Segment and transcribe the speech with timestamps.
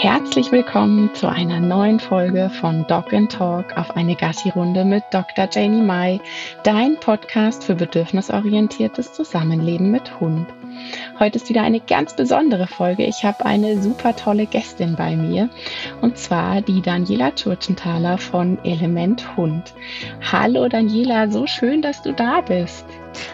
[0.00, 5.48] Herzlich willkommen zu einer neuen Folge von Dog and Talk auf eine Gassi-Runde mit Dr.
[5.50, 6.20] Janie Mai,
[6.62, 10.46] dein Podcast für bedürfnisorientiertes Zusammenleben mit Hund.
[11.18, 13.04] Heute ist wieder eine ganz besondere Folge.
[13.04, 15.48] Ich habe eine super tolle Gästin bei mir
[16.00, 19.74] und zwar die Daniela Tschurchenthaler von Element Hund.
[20.30, 22.84] Hallo Daniela, so schön, dass du da bist.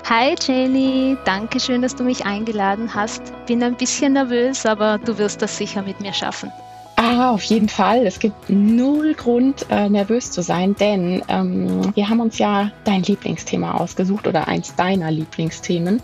[0.08, 3.32] Hi Janie, danke schön, dass du mich eingeladen hast.
[3.46, 6.50] Bin ein bisschen nervös, aber du wirst das sicher mit mir schaffen.
[6.96, 8.06] Ah, auf jeden Fall.
[8.06, 13.02] Es gibt null Grund, äh, nervös zu sein, denn ähm, wir haben uns ja dein
[13.02, 16.00] Lieblingsthema ausgesucht oder eins deiner Lieblingsthemen.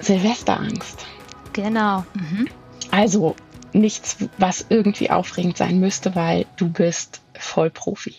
[0.00, 1.06] Silvesterangst.
[1.52, 2.04] Genau.
[2.14, 2.48] Mhm.
[2.90, 3.36] Also
[3.72, 8.14] nichts, was irgendwie aufregend sein müsste, weil du bist Vollprofi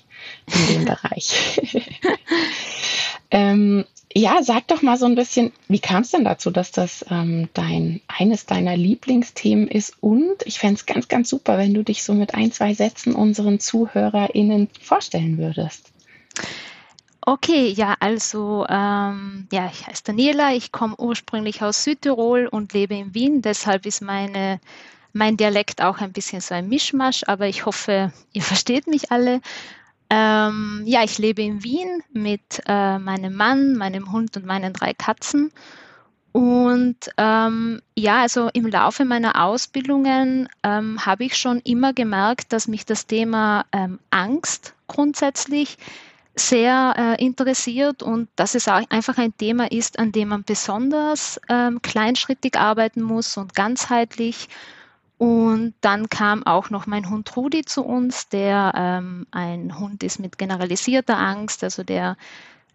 [0.47, 1.59] in dem Bereich.
[3.31, 7.05] ähm, ja, sag doch mal so ein bisschen, wie kam es denn dazu, dass das
[7.09, 9.95] ähm, dein eines deiner Lieblingsthemen ist?
[10.01, 13.15] Und ich fände es ganz, ganz super, wenn du dich so mit ein, zwei Sätzen
[13.15, 15.91] unseren ZuhörerInnen vorstellen würdest.
[17.23, 22.95] Okay, ja, also ähm, ja, ich heiße Daniela, ich komme ursprünglich aus Südtirol und lebe
[22.95, 24.59] in Wien, deshalb ist meine,
[25.13, 29.39] mein Dialekt auch ein bisschen so ein Mischmasch, aber ich hoffe, ihr versteht mich alle.
[30.09, 34.93] Ähm, ja, ich lebe in Wien mit äh, meinem Mann, meinem Hund und meinen drei
[34.93, 35.51] Katzen.
[36.31, 42.67] Und ähm, ja, also im Laufe meiner Ausbildungen ähm, habe ich schon immer gemerkt, dass
[42.67, 45.77] mich das Thema ähm, Angst grundsätzlich
[46.35, 51.39] sehr äh, interessiert und dass es auch einfach ein Thema ist, an dem man besonders
[51.49, 54.47] ähm, kleinschrittig arbeiten muss und ganzheitlich.
[55.17, 60.19] Und dann kam auch noch mein Hund Rudi zu uns, der ähm, ein Hund ist
[60.19, 62.17] mit generalisierter Angst, also der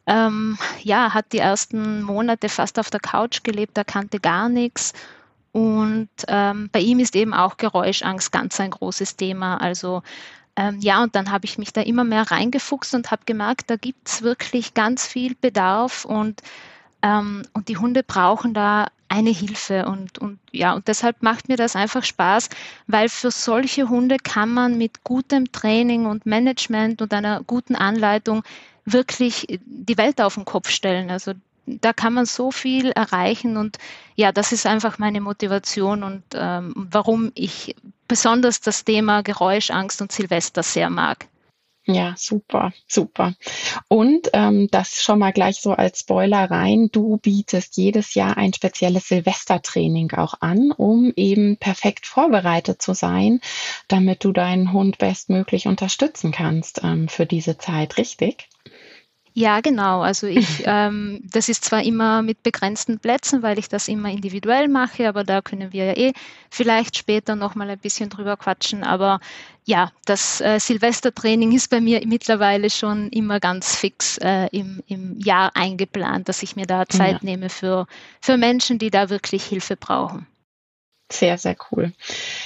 [0.06, 4.92] ähm, ja, hat die ersten Monate fast auf der Couch gelebt, er kannte gar nichts.
[5.50, 9.56] Und ähm, bei ihm ist eben auch Geräuschangst ganz ein großes Thema.
[9.56, 10.02] Also
[10.56, 13.76] ähm, ja, und dann habe ich mich da immer mehr reingefuchst und habe gemerkt, da
[13.76, 16.42] gibt es wirklich ganz viel Bedarf und,
[17.02, 21.56] ähm, und die Hunde brauchen da eine Hilfe und, und ja, und deshalb macht mir
[21.56, 22.48] das einfach Spaß,
[22.86, 28.42] weil für solche Hunde kann man mit gutem Training und Management und einer guten Anleitung
[28.84, 31.10] wirklich die Welt auf den Kopf stellen.
[31.10, 31.32] Also
[31.66, 33.78] da kann man so viel erreichen und
[34.14, 37.74] ja, das ist einfach meine Motivation und ähm, warum ich
[38.08, 41.26] besonders das Thema Geräuschangst und Silvester sehr mag.
[41.88, 43.34] Ja, super, super.
[43.86, 46.88] Und ähm, das schon mal gleich so als Spoiler rein.
[46.90, 53.40] Du bietest jedes Jahr ein spezielles Silvestertraining auch an, um eben perfekt vorbereitet zu sein,
[53.86, 58.48] damit du deinen Hund bestmöglich unterstützen kannst ähm, für diese Zeit, richtig?
[59.38, 60.00] Ja, genau.
[60.00, 64.66] Also ich, ähm, das ist zwar immer mit begrenzten Plätzen, weil ich das immer individuell
[64.66, 66.12] mache, aber da können wir ja eh
[66.50, 68.82] vielleicht später nochmal ein bisschen drüber quatschen.
[68.82, 69.20] Aber
[69.66, 75.20] ja, das äh, Silvestertraining ist bei mir mittlerweile schon immer ganz fix äh, im, im
[75.20, 77.18] Jahr eingeplant, dass ich mir da Zeit ja.
[77.20, 77.86] nehme für,
[78.22, 80.26] für Menschen, die da wirklich Hilfe brauchen.
[81.12, 81.92] Sehr, sehr cool.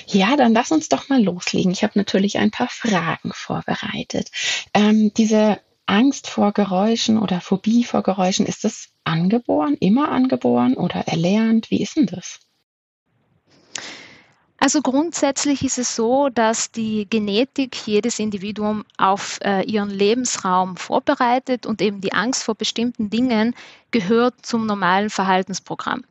[0.08, 1.70] Ja, dann lass uns doch mal loslegen.
[1.70, 4.30] Ich habe natürlich ein paar Fragen vorbereitet.
[4.74, 11.08] Ähm, diese Angst vor Geräuschen oder Phobie vor Geräuschen, ist das angeboren, immer angeboren oder
[11.08, 11.70] erlernt?
[11.70, 12.40] Wie ist denn das?
[14.62, 21.64] Also grundsätzlich ist es so, dass die Genetik jedes Individuum auf äh, ihren Lebensraum vorbereitet
[21.64, 23.56] und eben die Angst vor bestimmten Dingen
[23.90, 26.04] gehört zum normalen Verhaltensprogramm.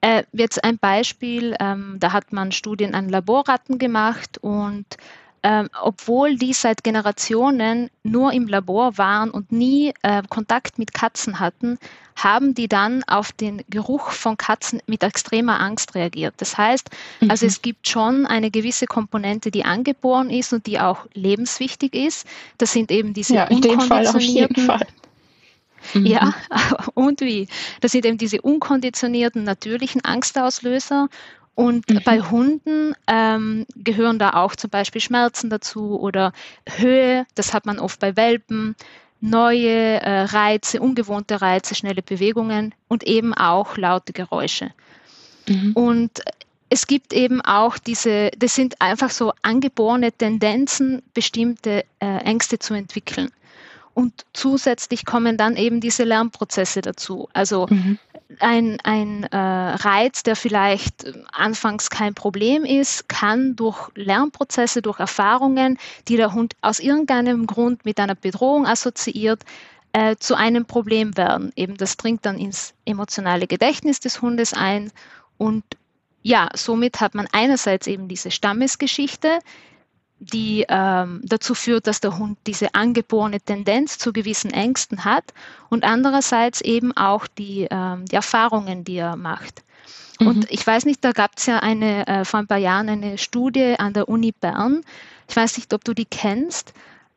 [0.00, 4.86] Äh, jetzt ein Beispiel, ähm, da hat man Studien an Laborratten gemacht und
[5.48, 11.40] ähm, obwohl die seit Generationen nur im Labor waren und nie äh, Kontakt mit Katzen
[11.40, 11.78] hatten,
[12.16, 16.34] haben die dann auf den Geruch von Katzen mit extremer Angst reagiert.
[16.36, 17.30] Das heißt, mhm.
[17.30, 22.26] also es gibt schon eine gewisse Komponente, die angeboren ist und die auch lebenswichtig ist.
[22.58, 24.86] Das sind eben diese ja, in dem Fall auf jeden Fall.
[25.94, 26.06] Mhm.
[26.06, 26.34] Ja,
[26.94, 27.46] und wie?
[27.80, 31.08] Das sind eben diese unkonditionierten natürlichen Angstauslöser
[31.58, 32.02] und mhm.
[32.04, 36.32] bei Hunden ähm, gehören da auch zum Beispiel Schmerzen dazu oder
[36.68, 38.76] Höhe, das hat man oft bei Welpen,
[39.20, 44.70] neue äh, Reize, ungewohnte Reize, schnelle Bewegungen und eben auch laute Geräusche.
[45.48, 45.72] Mhm.
[45.72, 46.22] Und
[46.68, 52.74] es gibt eben auch diese, das sind einfach so angeborene Tendenzen, bestimmte äh, Ängste zu
[52.74, 53.32] entwickeln.
[53.94, 57.28] Und zusätzlich kommen dann eben diese Lernprozesse dazu.
[57.32, 57.98] Also mhm
[58.40, 65.78] ein, ein äh, Reiz, der vielleicht anfangs kein Problem ist, kann durch Lernprozesse, durch Erfahrungen,
[66.08, 69.42] die der Hund aus irgendeinem Grund mit einer Bedrohung assoziiert,
[69.92, 71.52] äh, zu einem Problem werden.
[71.56, 74.92] Eben das dringt dann ins emotionale Gedächtnis des Hundes ein
[75.38, 75.64] und
[76.22, 79.38] ja, somit hat man einerseits eben diese Stammesgeschichte,
[80.20, 85.32] die ähm, dazu führt, dass der Hund diese angeborene Tendenz zu gewissen Ängsten hat
[85.68, 89.62] und andererseits eben auch die, ähm, die Erfahrungen, die er macht.
[90.18, 90.26] Mhm.
[90.26, 93.18] Und ich weiß nicht, da gab es ja eine, äh, vor ein paar Jahren eine
[93.18, 94.82] Studie an der Uni Bern.
[95.28, 96.72] Ich weiß nicht, ob du die kennst.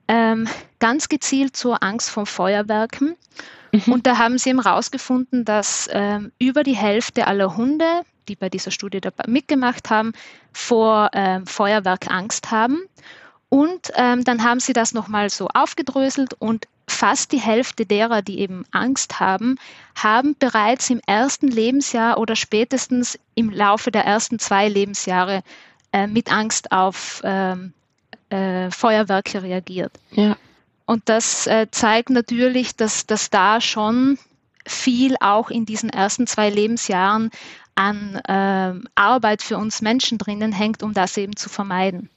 [0.08, 0.48] Ähm,
[0.80, 3.16] ganz gezielt zur Angst vor Feuerwerken.
[3.72, 3.94] Mhm.
[3.94, 8.50] Und da haben sie eben herausgefunden, dass ähm, über die Hälfte aller Hunde, die bei
[8.50, 10.14] dieser Studie dabei mitgemacht haben,
[10.54, 12.82] vor ähm, Feuerwerk Angst haben.
[13.50, 18.40] Und ähm, dann haben sie das nochmal so aufgedröselt und fast die Hälfte derer, die
[18.40, 19.58] eben Angst haben,
[19.96, 25.44] haben bereits im ersten Lebensjahr oder spätestens im Laufe der ersten zwei Lebensjahre
[25.94, 27.74] äh, mit Angst auf ähm,
[28.30, 29.92] äh, Feuerwerke reagiert.
[30.12, 30.38] Ja.
[30.86, 34.18] Und das äh, zeigt natürlich, dass, dass da schon
[34.66, 37.32] viel auch in diesen ersten zwei Lebensjahren
[37.76, 42.10] an äh, Arbeit für uns Menschen drinnen hängt, um das eben zu vermeiden.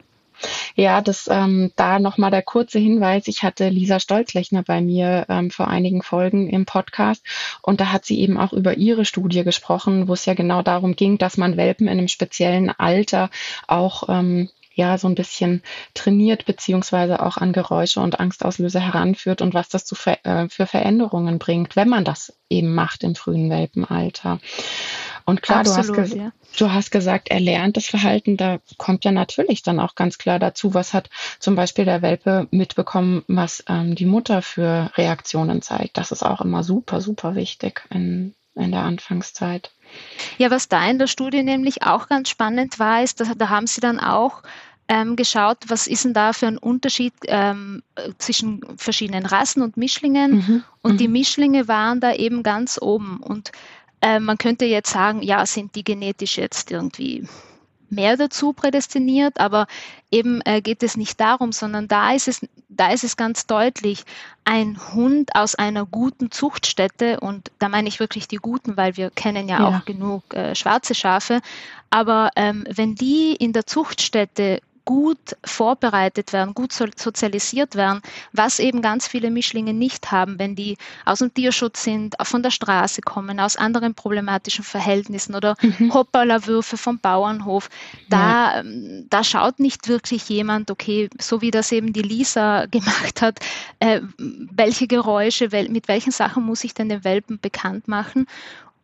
[0.75, 3.29] Ja, das ähm, da nochmal der kurze Hinweis.
[3.29, 7.25] Ich hatte Lisa Stolzlechner bei mir ähm, vor einigen Folgen im Podcast
[7.63, 10.97] und da hat sie eben auch über ihre Studie gesprochen, wo es ja genau darum
[10.97, 13.31] ging, dass man Welpen in einem speziellen Alter
[13.69, 15.63] auch ähm, ja so ein bisschen
[15.95, 20.67] trainiert beziehungsweise auch an Geräusche und Angstauslöser heranführt und was das zu ver äh, für
[20.67, 24.41] Veränderungen bringt, wenn man das eben macht im frühen Welpenalter.
[25.25, 26.33] Und klar, Absolut, du, hast ja.
[26.59, 28.37] du hast gesagt, er lernt das Verhalten.
[28.37, 32.47] Da kommt ja natürlich dann auch ganz klar dazu, was hat zum Beispiel der Welpe
[32.51, 35.97] mitbekommen, was ähm, die Mutter für Reaktionen zeigt.
[35.97, 39.71] Das ist auch immer super, super wichtig in, in der Anfangszeit.
[40.39, 43.67] Ja, was da in der Studie nämlich auch ganz spannend war, ist, dass, da haben
[43.67, 44.43] sie dann auch
[44.89, 47.83] ähm, geschaut, was ist denn da für ein Unterschied ähm,
[48.19, 50.33] zwischen verschiedenen Rassen und Mischlingen.
[50.33, 50.65] Mhm.
[50.83, 51.15] Und die mhm.
[51.15, 53.19] Mischlinge waren da eben ganz oben.
[53.19, 53.53] Und
[54.01, 57.27] äh, man könnte jetzt sagen, ja, sind die genetisch jetzt irgendwie
[57.95, 59.67] mehr dazu prädestiniert, aber
[60.11, 64.05] eben äh, geht es nicht darum, sondern da ist es, da ist es ganz deutlich,
[64.45, 69.11] ein Hund aus einer guten Zuchtstätte, und da meine ich wirklich die guten, weil wir
[69.11, 69.69] kennen ja, ja.
[69.69, 71.41] auch genug äh, schwarze Schafe,
[71.91, 78.03] aber ähm, wenn die in der Zuchtstätte gut vorbereitet werden, gut sozialisiert werden,
[78.33, 82.51] was eben ganz viele Mischlinge nicht haben, wenn die aus dem Tierschutz sind, von der
[82.51, 85.93] Straße kommen, aus anderen problematischen Verhältnissen oder mhm.
[85.95, 87.71] Hoppala-Würfe vom Bauernhof.
[88.11, 88.61] Da, ja.
[88.61, 93.41] Ähm, da schaut nicht wirklich jemand, okay, so wie das eben die Lisa gemacht hat,
[93.81, 98.27] äh, welche Geräusche, wel mit welchen Sachen muss ich denn den Welpen bekannt machen?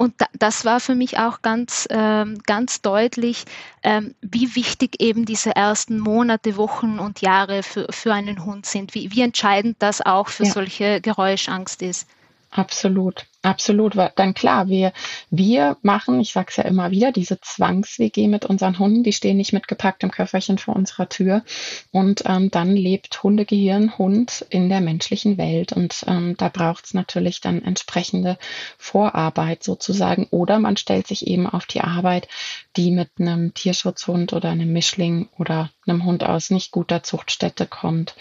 [0.00, 3.44] Und das war für mich auch ganz, ähm, ganz deutlich,
[3.82, 8.94] ähm, wie wichtig eben diese ersten Monate, Wochen und Jahre für, für einen Hund sind,
[8.94, 10.52] wie, wie entscheidend das auch für ja.
[10.52, 12.08] solche Geräuschangst ist.
[12.50, 13.94] Absolut, absolut.
[14.16, 14.92] Dann klar, wir,
[15.30, 19.36] wir machen, ich sage es ja immer wieder, diese Zwangs-WG mit unseren Hunden, die stehen
[19.36, 21.42] nicht mit gepacktem Köfferchen vor unserer Tür.
[21.90, 25.72] Und ähm, dann lebt Hundegehirn, Hund in der menschlichen Welt.
[25.72, 28.38] Und ähm, da braucht es natürlich dann entsprechende
[28.78, 30.26] Vorarbeit sozusagen.
[30.30, 32.28] Oder man stellt sich eben auf die Arbeit,
[32.76, 38.14] die mit einem Tierschutzhund oder einem Mischling oder einem Hund aus nicht guter Zuchtstätte kommt,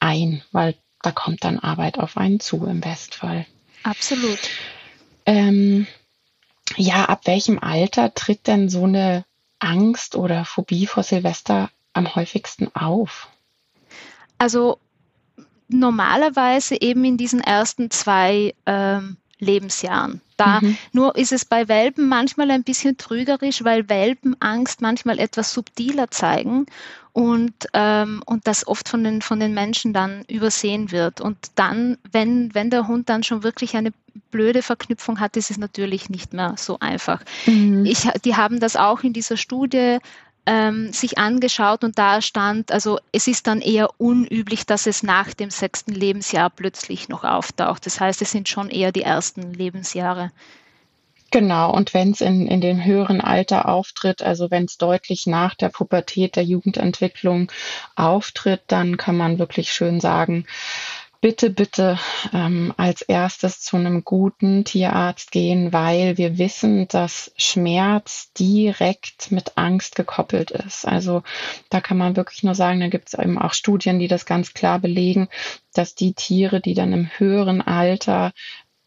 [0.00, 3.46] ein, weil da kommt dann Arbeit auf einen zu im Bestfall.
[3.84, 4.38] Absolut.
[5.26, 5.86] Ähm,
[6.76, 9.24] ja, ab welchem Alter tritt denn so eine
[9.58, 13.28] Angst oder Phobie vor Silvester am häufigsten auf?
[14.38, 14.78] Also
[15.68, 20.20] normalerweise eben in diesen ersten zwei ähm, Lebensjahren.
[20.36, 20.76] Da mhm.
[20.92, 26.10] nur ist es bei Welpen manchmal ein bisschen trügerisch, weil Welpen Angst manchmal etwas subtiler
[26.10, 26.66] zeigen
[27.12, 31.20] und, ähm, und das oft von den, von den Menschen dann übersehen wird.
[31.20, 33.92] Und dann, wenn, wenn der Hund dann schon wirklich eine
[34.30, 37.22] blöde Verknüpfung hat, ist es natürlich nicht mehr so einfach.
[37.46, 37.86] Mhm.
[37.86, 39.98] Ich, die haben das auch in dieser Studie
[40.46, 45.32] ähm, sich angeschaut und da stand, also es ist dann eher unüblich, dass es nach
[45.34, 47.86] dem sechsten Lebensjahr plötzlich noch auftaucht.
[47.86, 50.30] Das heißt, es sind schon eher die ersten Lebensjahre.
[51.30, 55.56] Genau, und wenn es in, in dem höheren Alter auftritt, also wenn es deutlich nach
[55.56, 57.50] der Pubertät, der Jugendentwicklung
[57.96, 60.46] auftritt, dann kann man wirklich schön sagen,
[61.24, 61.98] bitte, bitte
[62.34, 69.56] ähm, als erstes zu einem guten Tierarzt gehen, weil wir wissen, dass Schmerz direkt mit
[69.56, 70.86] Angst gekoppelt ist.
[70.86, 71.22] Also
[71.70, 74.52] da kann man wirklich nur sagen, da gibt es eben auch Studien, die das ganz
[74.52, 75.28] klar belegen,
[75.72, 78.32] dass die Tiere, die dann im höheren Alter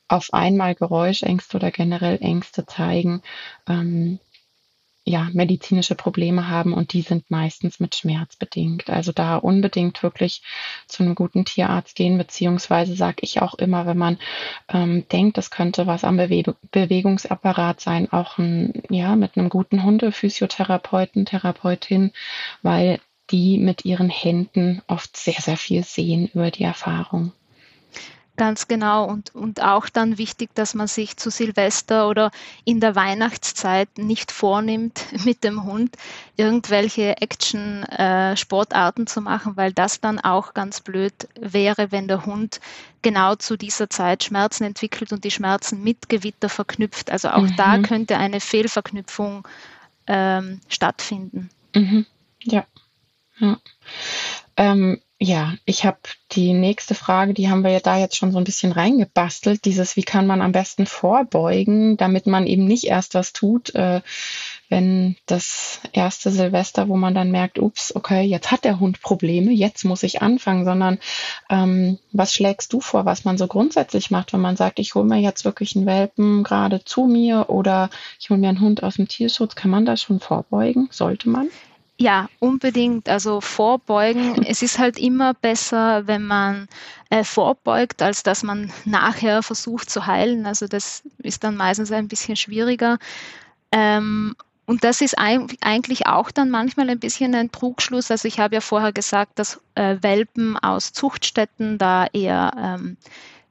[0.07, 3.23] auf einmal Geräuschängste oder generell Ängste zeigen,
[3.67, 4.19] ähm,
[5.07, 8.89] ja, medizinische Probleme haben und die sind meistens mit Schmerz bedingt.
[8.89, 10.41] Also da unbedingt wirklich
[10.87, 14.17] zu einem guten Tierarzt gehen, beziehungsweise sage ich auch immer, wenn man
[14.67, 19.83] ähm, denkt, das könnte was am Bewe Bewegungsapparat sein, auch ein, ja, mit einem guten
[19.83, 22.11] Hundephysiotherapeuten, Therapeutin,
[22.61, 22.99] weil
[23.29, 27.31] die mit ihren Händen oft sehr, sehr viel sehen über die Erfahrung.
[28.37, 29.05] Ganz genau.
[29.05, 32.29] Und, und auch dann wichtig, dass man sich zu Silvester oder
[32.65, 35.97] in der Weihnachtszeit nicht vornimmt, mit dem Hund
[36.37, 42.61] irgendwelche Action-Sportarten äh, zu machen, weil das dann auch ganz blöd wäre, wenn der Hund
[43.01, 47.09] genau zu dieser Zeit Schmerzen entwickelt und die Schmerzen mit Gewitter verknüpft.
[47.09, 47.55] Also auch mhm.
[47.55, 49.47] da könnte eine Fehlverknüpfung
[50.05, 51.49] ähm, stattfinden.
[51.73, 52.05] Mhm.
[52.43, 52.65] Ja.
[53.39, 53.57] ja.
[54.57, 55.97] Ähm, ja, ich habe
[56.33, 59.65] die nächste Frage, die haben wir ja da jetzt schon so ein bisschen reingebastelt.
[59.65, 64.01] Dieses, wie kann man am besten vorbeugen, damit man eben nicht erst was tut, äh,
[64.69, 69.51] wenn das erste Silvester, wo man dann merkt, ups, okay, jetzt hat der Hund Probleme,
[69.51, 70.99] jetzt muss ich anfangen, sondern
[71.49, 75.05] ähm, was schlägst du vor, was man so grundsätzlich macht, wenn man sagt, ich hole
[75.05, 78.97] mir jetzt wirklich einen Welpen gerade zu mir oder ich hole mir einen Hund aus
[78.97, 80.89] dem Tierschutz, kann man da schon vorbeugen?
[80.91, 81.49] Sollte man?
[81.99, 83.09] Ja, unbedingt.
[83.09, 84.43] Also vorbeugen.
[84.47, 86.67] Es ist halt immer besser, wenn man
[87.09, 90.45] äh, vorbeugt, als dass man nachher versucht zu heilen.
[90.45, 92.99] Also das ist dann meistens ein bisschen schwieriger.
[93.71, 94.35] Ähm,
[94.67, 98.11] und das ist eigentlich auch dann manchmal ein bisschen ein Trugschluss.
[98.11, 102.97] Also ich habe ja vorher gesagt, dass äh, Welpen aus Zuchtstätten da eher ähm,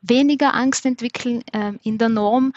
[0.03, 2.53] weniger Angst entwickeln äh, in der Norm.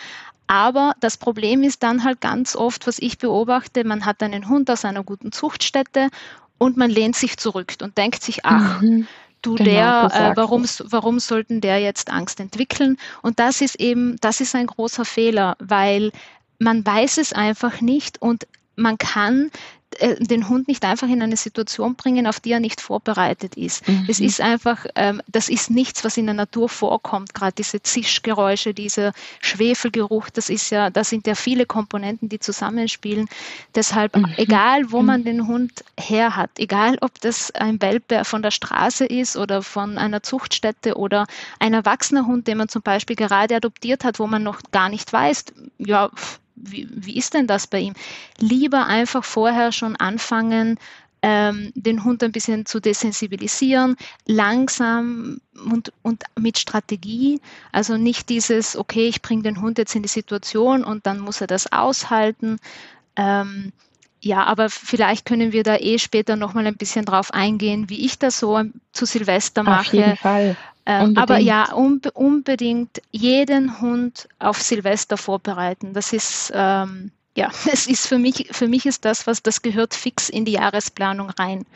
[0.50, 4.72] Aber das Problem ist dann halt ganz oft, was ich beobachte, man hat einen Hund
[4.72, 6.10] aus einer guten Zuchtstätte
[6.58, 9.08] und man lehnt sich zurück und denkt sich, ach, mhm.
[9.44, 12.98] du genau, der, äh, warum, warum sollten der jetzt Angst entwickeln?
[13.22, 16.12] Und das ist eben, das ist ein großer Fehler, weil
[16.58, 19.51] man weiß es einfach nicht und man kann
[20.20, 23.88] den Hund nicht einfach in eine Situation bringen, auf die er nicht vorbereitet ist.
[23.88, 24.06] Mhm.
[24.08, 27.34] Es ist einfach, ähm, das ist nichts, was in der Natur vorkommt.
[27.34, 33.27] Gerade diese Zischgeräusche, dieser Schwefelgeruch, das ist ja, da sind ja viele Komponenten, die zusammenspielen.
[33.75, 34.34] Deshalb, mhm.
[34.38, 35.25] egal wo man mhm.
[35.25, 39.98] den Hund her hat, egal ob das ein Welpe von der Straße ist oder von
[39.98, 41.25] einer Zuchtstätte oder
[41.60, 45.12] ein erwachsener Hund, den man zum Beispiel gerade adoptiert hat, wo man noch gar nicht
[45.12, 45.46] weiß,
[45.77, 46.10] ja,
[46.60, 47.94] wie, wie ist denn das bei ihm?
[48.38, 50.78] Lieber einfach vorher schon anfangen,
[51.22, 57.42] ähm, den Hund ein bisschen zu desensibilisieren, langsam und, und mit Strategie.
[57.72, 61.42] Also nicht dieses, okay, ich bringe den Hund jetzt in die Situation und dann muss
[61.42, 62.58] er das aushalten.
[63.16, 63.74] Ähm,
[64.22, 68.20] ja, aber vielleicht können wir da eh später nochmal ein bisschen drauf eingehen, wie ich
[68.20, 68.62] das so
[68.92, 69.80] zu Silvester mache.
[69.80, 70.58] Auf jeden Fall.
[70.89, 75.93] Ähm, aber ja, unbe unbedingt jeden Hund auf Silvester vorbereiten.
[75.93, 79.93] Das ist, ähm, ja, es ist für mich, für mich ist das, was das gehört
[79.93, 81.67] fix in die Jahresplanung rein.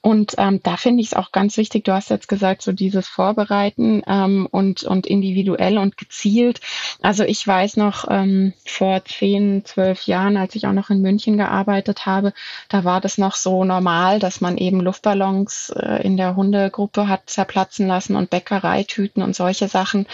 [0.00, 3.08] Und ähm, da finde ich es auch ganz wichtig, du hast jetzt gesagt, so dieses
[3.08, 6.60] Vorbereiten ähm, und, und individuell und gezielt.
[7.00, 11.36] Also ich weiß noch, ähm, vor zehn, zwölf Jahren, als ich auch noch in München
[11.36, 12.32] gearbeitet habe,
[12.68, 17.30] da war das noch so normal, dass man eben Luftballons äh, in der Hundegruppe hat
[17.30, 20.06] zerplatzen lassen und Bäckereitüten und solche Sachen.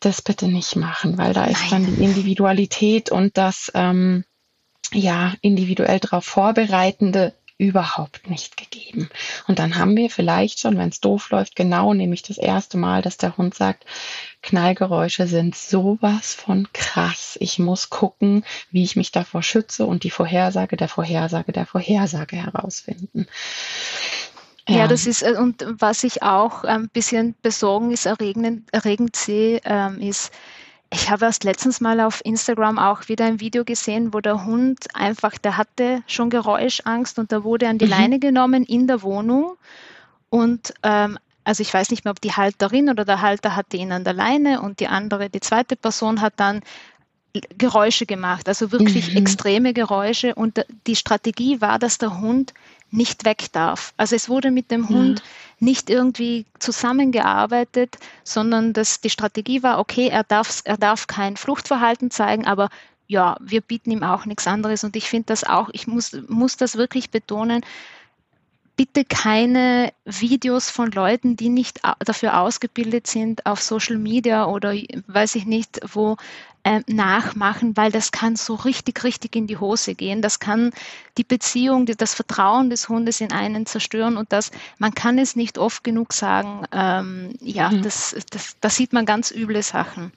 [0.00, 1.84] Das bitte nicht machen, weil da ist Nein.
[1.84, 4.24] dann die Individualität und das ähm,
[4.92, 9.08] ja individuell darauf vorbereitende überhaupt nicht gegeben.
[9.46, 13.00] Und dann haben wir vielleicht schon, wenn es doof läuft, genau nämlich das erste Mal,
[13.00, 13.84] dass der Hund sagt,
[14.42, 17.36] Knallgeräusche sind sowas von krass.
[17.40, 22.36] Ich muss gucken, wie ich mich davor schütze und die Vorhersage der Vorhersage der Vorhersage
[22.36, 23.26] herausfinden.
[24.68, 30.00] Ja, ja das ist, äh, und was ich auch ein bisschen besorgniserregend erregend sehe, ähm,
[30.00, 30.32] ist,
[30.94, 34.78] ich habe erst letztens mal auf Instagram auch wieder ein Video gesehen, wo der Hund
[34.94, 37.90] einfach, der hatte schon Geräuschangst und da wurde an die mhm.
[37.90, 39.56] Leine genommen in der Wohnung.
[40.30, 43.92] Und ähm, also ich weiß nicht mehr, ob die Halterin oder der Halter hatte ihn
[43.92, 46.62] an der Leine und die andere, die zweite Person hat dann
[47.58, 49.16] Geräusche gemacht, also wirklich mhm.
[49.16, 50.36] extreme Geräusche.
[50.36, 52.54] Und die Strategie war, dass der Hund
[52.90, 53.92] nicht weg darf.
[53.96, 55.22] Also es wurde mit dem Hund
[55.58, 62.10] nicht irgendwie zusammengearbeitet, sondern dass die Strategie war, okay, er darf, er darf kein Fluchtverhalten
[62.10, 62.68] zeigen, aber
[63.06, 64.84] ja, wir bieten ihm auch nichts anderes.
[64.84, 67.62] Und ich finde das auch, ich muss, muss das wirklich betonen,
[68.76, 74.74] bitte keine Videos von Leuten, die nicht dafür ausgebildet sind auf Social Media oder
[75.06, 76.16] weiß ich nicht, wo
[76.64, 80.22] äh, nachmachen, weil das kann so richtig, richtig in die Hose gehen.
[80.22, 80.72] Das kann
[81.18, 85.58] die Beziehung, das Vertrauen des Hundes in einen zerstören und das, man kann es nicht
[85.58, 87.82] oft genug sagen, ähm, ja, mhm.
[87.82, 90.12] das, das, da sieht man ganz üble Sachen.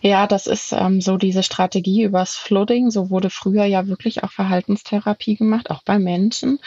[0.00, 2.90] Ja, das ist ähm, so diese Strategie übers Flooding.
[2.90, 6.58] So wurde früher ja wirklich auch Verhaltenstherapie gemacht, auch bei Menschen.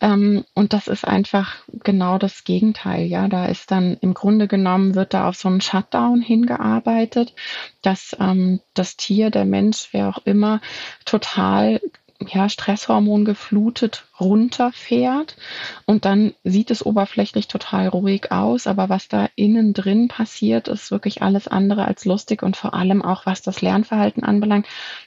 [0.00, 3.06] Ähm, und das ist einfach genau das Gegenteil.
[3.06, 7.34] Ja, da ist dann im Grunde genommen wird da auf so einen Shutdown hingearbeitet,
[7.82, 10.60] dass ähm, das Tier, der Mensch, wer auch immer,
[11.04, 11.80] total
[12.28, 15.36] ja, Stresshormon geflutet runterfährt
[15.86, 20.90] und dann sieht es oberflächlich total ruhig aus, aber was da innen drin passiert, ist
[20.90, 24.66] wirklich alles andere als lustig und vor allem auch was das Lernverhalten anbelangt.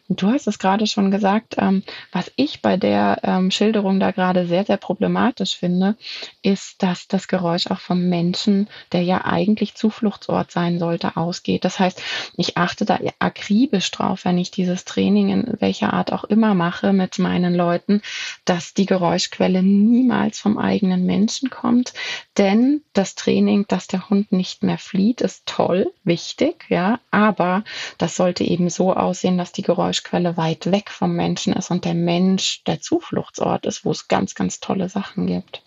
[0.10, 4.12] Und du hast es gerade schon gesagt, ähm, was ich bei der ähm, Schilderung da
[4.12, 5.96] gerade sehr, sehr problematisch finde,
[6.42, 11.66] ist, dass das Geräusch auch vom Menschen, der ja eigentlich Zufluchtsort sein sollte, ausgeht.
[11.66, 12.02] Das heißt,
[12.36, 16.94] ich achte da akribisch drauf, wenn ich dieses Training in welcher Art auch immer mache
[16.94, 18.02] mit meinen Leuten,
[18.46, 21.94] dass die Geräusche Geräuschquelle niemals vom eigenen Menschen kommt,
[22.38, 27.66] denn das Training, dass der Hund nicht mehr flieht, ist toll, wichtig, ja, aber
[27.98, 31.96] das sollte eben so aussehen, dass die Geräuschquelle weit weg vom Menschen ist und der
[31.96, 35.62] Mensch der Zufluchtsort ist, wo es ganz, ganz tolle Sachen gibt.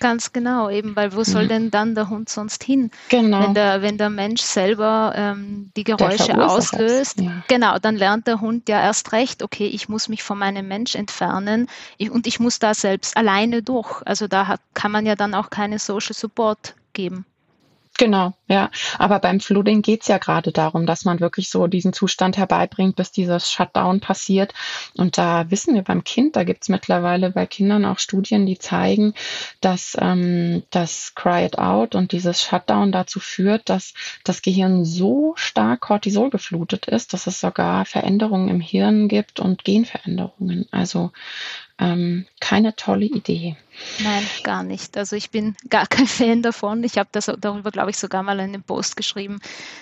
[0.00, 1.48] Ganz genau, eben, weil wo soll mhm.
[1.48, 2.90] denn dann der Hund sonst hin?
[3.10, 3.42] Genau.
[3.42, 7.44] Wenn der, wenn der Mensch selber ähm, die Geräusche auslöst, ja.
[7.48, 10.94] genau, dann lernt der Hund ja erst recht, okay, ich muss mich von meinem Mensch
[10.94, 14.00] entfernen ich, und ich muss da selbst alleine durch.
[14.06, 17.26] Also da hat, kann man ja dann auch keine Social Support geben.
[18.00, 18.70] Genau, ja.
[18.96, 22.96] Aber beim Flooding geht es ja gerade darum, dass man wirklich so diesen Zustand herbeibringt,
[22.96, 24.54] bis dieses Shutdown passiert.
[24.96, 28.58] Und da wissen wir beim Kind, da gibt es mittlerweile bei Kindern auch Studien, die
[28.58, 29.12] zeigen,
[29.60, 33.92] dass ähm, das Cry It Out und dieses Shutdown dazu führt, dass
[34.24, 39.62] das Gehirn so stark Cortisol geflutet ist, dass es sogar Veränderungen im Hirn gibt und
[39.62, 40.66] Genveränderungen.
[40.70, 41.12] Also
[41.80, 43.56] ähm, keine tolle Idee.
[44.00, 44.96] Nein, gar nicht.
[44.98, 46.84] Also ich bin gar kein Fan davon.
[46.84, 49.40] Ich habe das darüber, glaube ich, sogar mal in einem Post geschrieben,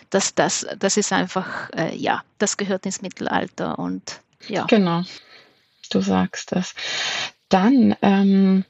[0.08, 4.64] dass das, das ist einfach, äh, ja, das gehört ins Mittelalter und ja.
[4.66, 5.02] Genau,
[5.90, 6.74] du sagst es.
[7.48, 8.64] Dann, ähm,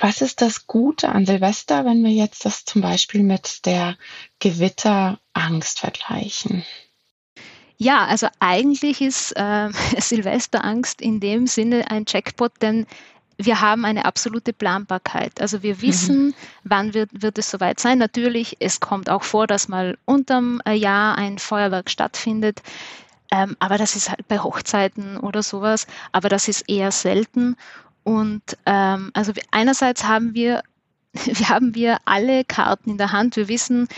[0.00, 3.96] was ist das Gute an Silvester, wenn wir jetzt das zum Beispiel mit der
[4.40, 6.64] Gewitterangst vergleichen?
[7.82, 12.86] Ja, also eigentlich ist äh, Silvesterangst in dem Sinne ein Jackpot, denn
[13.38, 15.40] wir haben eine absolute Planbarkeit.
[15.40, 15.82] Also wir mhm.
[15.82, 16.34] wissen, mhm.
[16.64, 17.96] wann wird, wird es soweit sein.
[17.96, 22.60] Natürlich, es kommt auch vor, dass mal unterm äh, Jahr ein Feuerwerk stattfindet.
[23.32, 25.86] Ähm, aber das ist halt bei Hochzeiten oder sowas.
[26.12, 27.56] Aber das ist eher selten.
[28.04, 30.62] Und ähm, also einerseits haben wir
[31.24, 33.36] wir haben wir alle Karten in der Hand.
[33.36, 33.88] Wir wissen,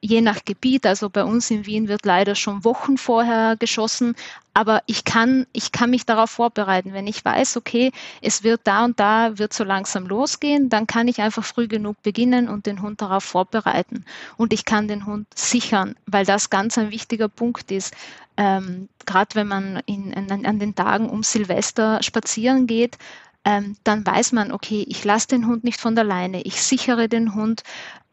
[0.00, 4.14] je nach Gebiet, also bei uns in Wien wird leider schon Wochen vorher geschossen,
[4.54, 6.94] aber ich kann, ich kann mich darauf vorbereiten.
[6.94, 11.08] Wenn ich weiß, okay, es wird da und da, wird so langsam losgehen, dann kann
[11.08, 14.04] ich einfach früh genug beginnen und den Hund darauf vorbereiten.
[14.38, 17.94] Und ich kann den Hund sichern, weil das ganz ein wichtiger Punkt ist.
[18.38, 22.96] Ähm, Gerade wenn man in, in, an den Tagen um Silvester spazieren geht,
[23.46, 27.08] ähm, dann weiß man, okay, ich lasse den Hund nicht von der Leine, ich sichere
[27.08, 27.62] den Hund,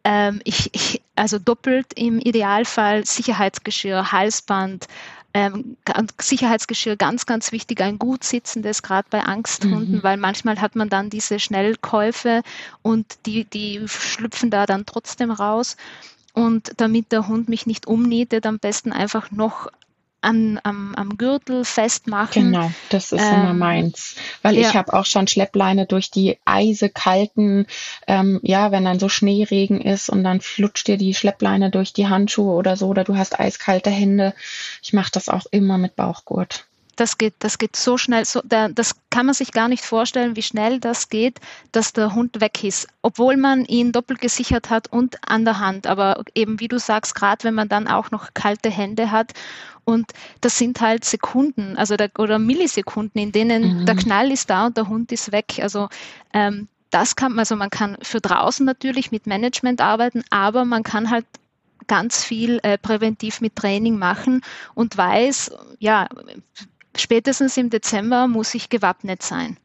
[0.03, 4.87] ähm, ich, ich, also doppelt im Idealfall Sicherheitsgeschirr, Halsband,
[5.33, 5.77] ähm,
[6.19, 10.03] Sicherheitsgeschirr ganz, ganz wichtig, ein gut sitzendes, gerade bei Angsthunden, mhm.
[10.03, 12.43] weil manchmal hat man dann diese Schnellkäufe
[12.81, 15.75] und die, die schlüpfen da dann trotzdem raus.
[16.33, 19.69] Und damit der Hund mich nicht umnietet, am besten einfach noch
[20.23, 22.51] an, am, am Gürtel festmachen.
[22.51, 24.15] Genau, das ist ähm, immer meins.
[24.41, 24.69] Weil ja.
[24.69, 27.67] ich habe auch schon Schleppleine durch die eisekalten,
[28.07, 32.07] ähm, ja, wenn dann so Schneeregen ist und dann flutscht dir die Schleppleine durch die
[32.07, 34.33] Handschuhe oder so, oder du hast eiskalte Hände.
[34.81, 38.69] Ich mache das auch immer mit Bauchgurt das geht, das geht so schnell, so, da,
[38.69, 41.39] das kann man sich gar nicht vorstellen, wie schnell das geht,
[41.71, 45.87] dass der Hund weg ist, obwohl man ihn doppelt gesichert hat und an der Hand.
[45.87, 49.33] Aber eben wie du sagst, gerade wenn man dann auch noch kalte Hände hat
[49.85, 53.85] und das sind halt Sekunden, also der, oder Millisekunden, in denen mhm.
[53.85, 55.59] der Knall ist da und der Hund ist weg.
[55.61, 55.89] Also
[56.33, 60.83] ähm, das kann man, also man kann für draußen natürlich mit Management arbeiten, aber man
[60.83, 61.25] kann halt
[61.87, 64.41] ganz viel äh, präventiv mit Training machen
[64.73, 66.07] und weiß, ja,
[66.97, 69.57] spätestens im Dezember muss ich gewappnet sein.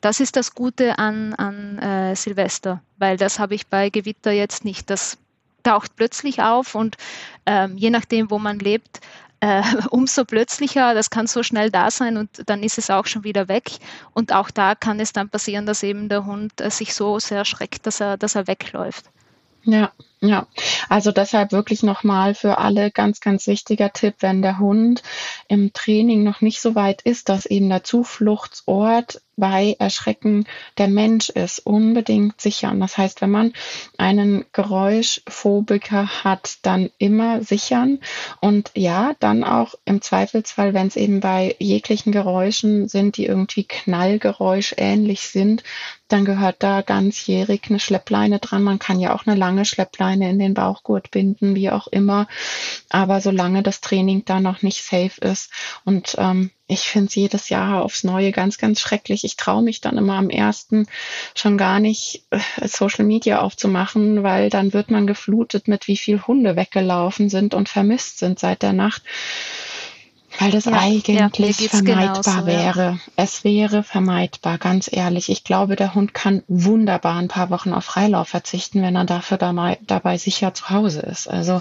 [0.00, 4.64] Das ist das Gute an, an äh, Silvester, weil das habe ich bei Gewitter jetzt
[4.64, 4.90] nicht.
[4.90, 5.16] Das
[5.62, 6.96] taucht plötzlich auf und
[7.46, 9.00] ähm, je nachdem, wo man lebt,
[9.40, 13.24] äh, umso plötzlicher, das kann so schnell da sein und dann ist es auch schon
[13.24, 13.70] wieder weg.
[14.12, 17.44] Und auch da kann es dann passieren, dass eben der Hund äh, sich so sehr
[17.44, 19.06] schreckt, dass er, dass er wegläuft.
[19.64, 19.92] Ja,
[20.26, 20.46] Ja,
[20.88, 25.02] also deshalb wirklich nochmal für alle ganz, ganz wichtiger Tipp, wenn der Hund
[25.48, 30.46] im Training noch nicht so weit ist, dass eben der Zufluchtsort bei Erschrecken
[30.78, 32.80] der Mensch ist, unbedingt sichern.
[32.80, 33.52] Das heißt, wenn man
[33.98, 37.98] einen Geräuschphobiker hat, dann immer sichern
[38.40, 43.64] und ja, dann auch im Zweifelsfall, wenn es eben bei jeglichen Geräuschen sind, die irgendwie
[43.64, 45.64] Knallgeräusch ähnlich sind,
[46.08, 48.62] dann gehört da ganzjährig eine Schleppleine dran.
[48.62, 52.26] Man kann ja auch eine lange Schleppleine in den Bauchgurt binden, wie auch immer.
[52.90, 55.50] Aber solange das Training da noch nicht safe ist
[55.84, 59.24] und ähm, ich finde es jedes Jahr aufs Neue ganz, ganz schrecklich.
[59.24, 60.86] Ich traue mich dann immer am ersten
[61.34, 66.22] schon gar nicht äh, Social Media aufzumachen, weil dann wird man geflutet mit wie viel
[66.22, 69.02] Hunde weggelaufen sind und vermisst sind seit der Nacht.
[70.38, 72.82] Weil das ja, eigentlich ja, vermeidbar genauso, wäre.
[72.82, 72.98] Ja.
[73.16, 75.28] Es wäre vermeidbar, ganz ehrlich.
[75.28, 79.38] Ich glaube, der Hund kann wunderbar ein paar Wochen auf Freilauf verzichten, wenn er dafür
[79.38, 81.28] dabei, dabei sicher zu Hause ist.
[81.28, 81.60] Also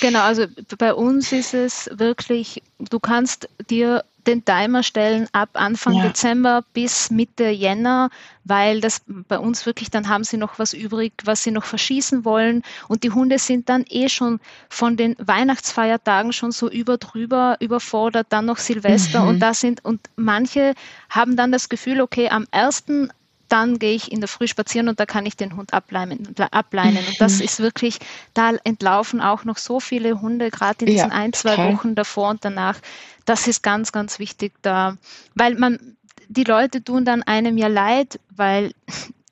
[0.00, 0.46] Genau, also
[0.78, 6.08] bei uns ist es wirklich, du kannst dir den Timer stellen ab Anfang ja.
[6.08, 8.10] Dezember bis Mitte Jänner,
[8.44, 12.24] weil das bei uns wirklich, dann haben sie noch was übrig, was sie noch verschießen
[12.24, 12.62] wollen.
[12.88, 18.26] Und die Hunde sind dann eh schon von den Weihnachtsfeiertagen schon so über drüber überfordert,
[18.30, 19.28] dann noch Silvester mhm.
[19.28, 20.74] und da sind, und manche
[21.10, 23.10] haben dann das Gefühl, okay, am ersten
[23.48, 26.34] dann gehe ich in der Früh spazieren und da kann ich den Hund ableinen.
[26.50, 27.06] ableinen.
[27.06, 27.44] Und das mhm.
[27.44, 27.98] ist wirklich,
[28.34, 31.72] da entlaufen auch noch so viele Hunde, gerade in diesen ja, ein, zwei okay.
[31.72, 32.78] Wochen davor und danach.
[33.24, 34.96] Das ist ganz, ganz wichtig da,
[35.34, 35.96] weil man,
[36.28, 38.72] die Leute tun dann einem ja leid, weil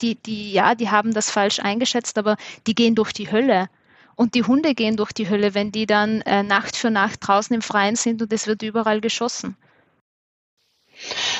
[0.02, 3.68] die, die, ja, die haben das falsch eingeschätzt, aber die gehen durch die Hölle.
[4.16, 7.54] Und die Hunde gehen durch die Hölle, wenn die dann äh, Nacht für Nacht draußen
[7.54, 9.56] im Freien sind und es wird überall geschossen.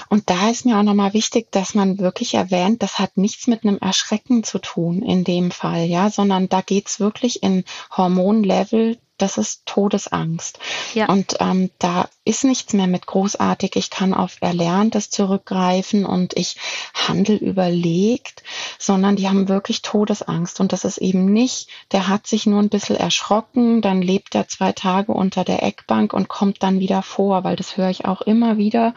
[0.08, 3.64] Und da ist mir auch nochmal wichtig, dass man wirklich erwähnt, das hat nichts mit
[3.64, 7.64] einem Erschrecken zu tun in dem Fall, ja, sondern da geht's wirklich in
[7.96, 10.58] Hormonlevel das ist Todesangst.
[10.92, 11.06] Ja.
[11.06, 13.74] Und ähm, da ist nichts mehr mit großartig.
[13.76, 16.56] Ich kann auf Erlerntes zurückgreifen und ich
[16.92, 18.42] handel überlegt,
[18.78, 20.60] sondern die haben wirklich Todesangst.
[20.60, 24.46] Und das ist eben nicht, der hat sich nur ein bisschen erschrocken, dann lebt er
[24.46, 28.20] zwei Tage unter der Eckbank und kommt dann wieder vor, weil das höre ich auch
[28.20, 28.92] immer wieder,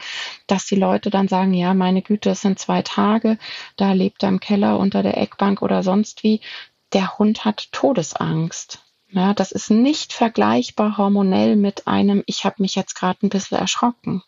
[0.48, 3.38] dass die Leute dann sagen, ja, meine Güte, es sind zwei Tage,
[3.78, 6.42] da lebt er im Keller unter der Eckbank oder sonst wie.
[6.94, 8.87] Der Hund hat Todesangst.
[9.18, 13.58] Ja, das ist nicht vergleichbar hormonell mit einem, ich habe mich jetzt gerade ein bisschen
[13.58, 14.22] erschrocken.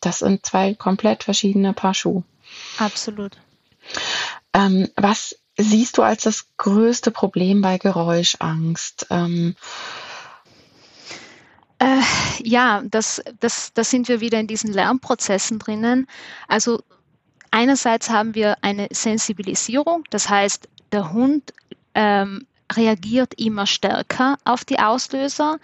[0.00, 2.24] Das sind zwei komplett verschiedene Paar Schuhe.
[2.76, 3.38] Absolut.
[4.52, 9.06] Ähm, was siehst du als das größte Problem bei Geräuschangst?
[9.10, 9.54] Ähm,
[11.78, 12.00] äh,
[12.42, 16.08] ja, das, das, da sind wir wieder in diesen Lernprozessen drinnen.
[16.48, 16.82] Also
[17.52, 21.54] einerseits haben wir eine Sensibilisierung, das heißt, der Hund
[21.94, 22.44] ähm,
[22.76, 25.58] reagiert immer stärker auf die Auslöser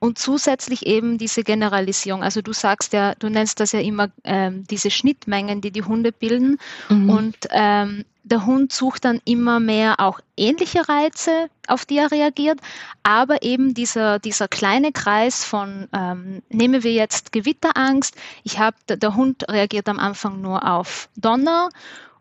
[0.00, 2.22] und zusätzlich eben diese Generalisierung.
[2.24, 6.10] Also du sagst ja, du nennst das ja immer ähm, diese Schnittmengen, die die Hunde
[6.10, 6.58] bilden.
[6.88, 7.10] Mhm.
[7.10, 12.60] Und ähm, der Hund sucht dann immer mehr auch ähnliche Reize, auf die er reagiert.
[13.02, 18.16] Aber eben dieser, dieser kleine Kreis von, ähm, nehmen wir jetzt Gewitterangst.
[18.42, 21.68] Ich habe, der Hund reagiert am Anfang nur auf Donner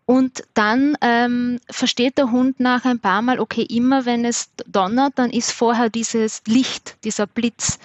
[0.10, 5.13] und dann ähm, versteht der Hund nach ein paar Mal, okay, immer wenn es donnert,
[5.19, 7.78] dann ist vorher dieses Licht, dieser Blitz.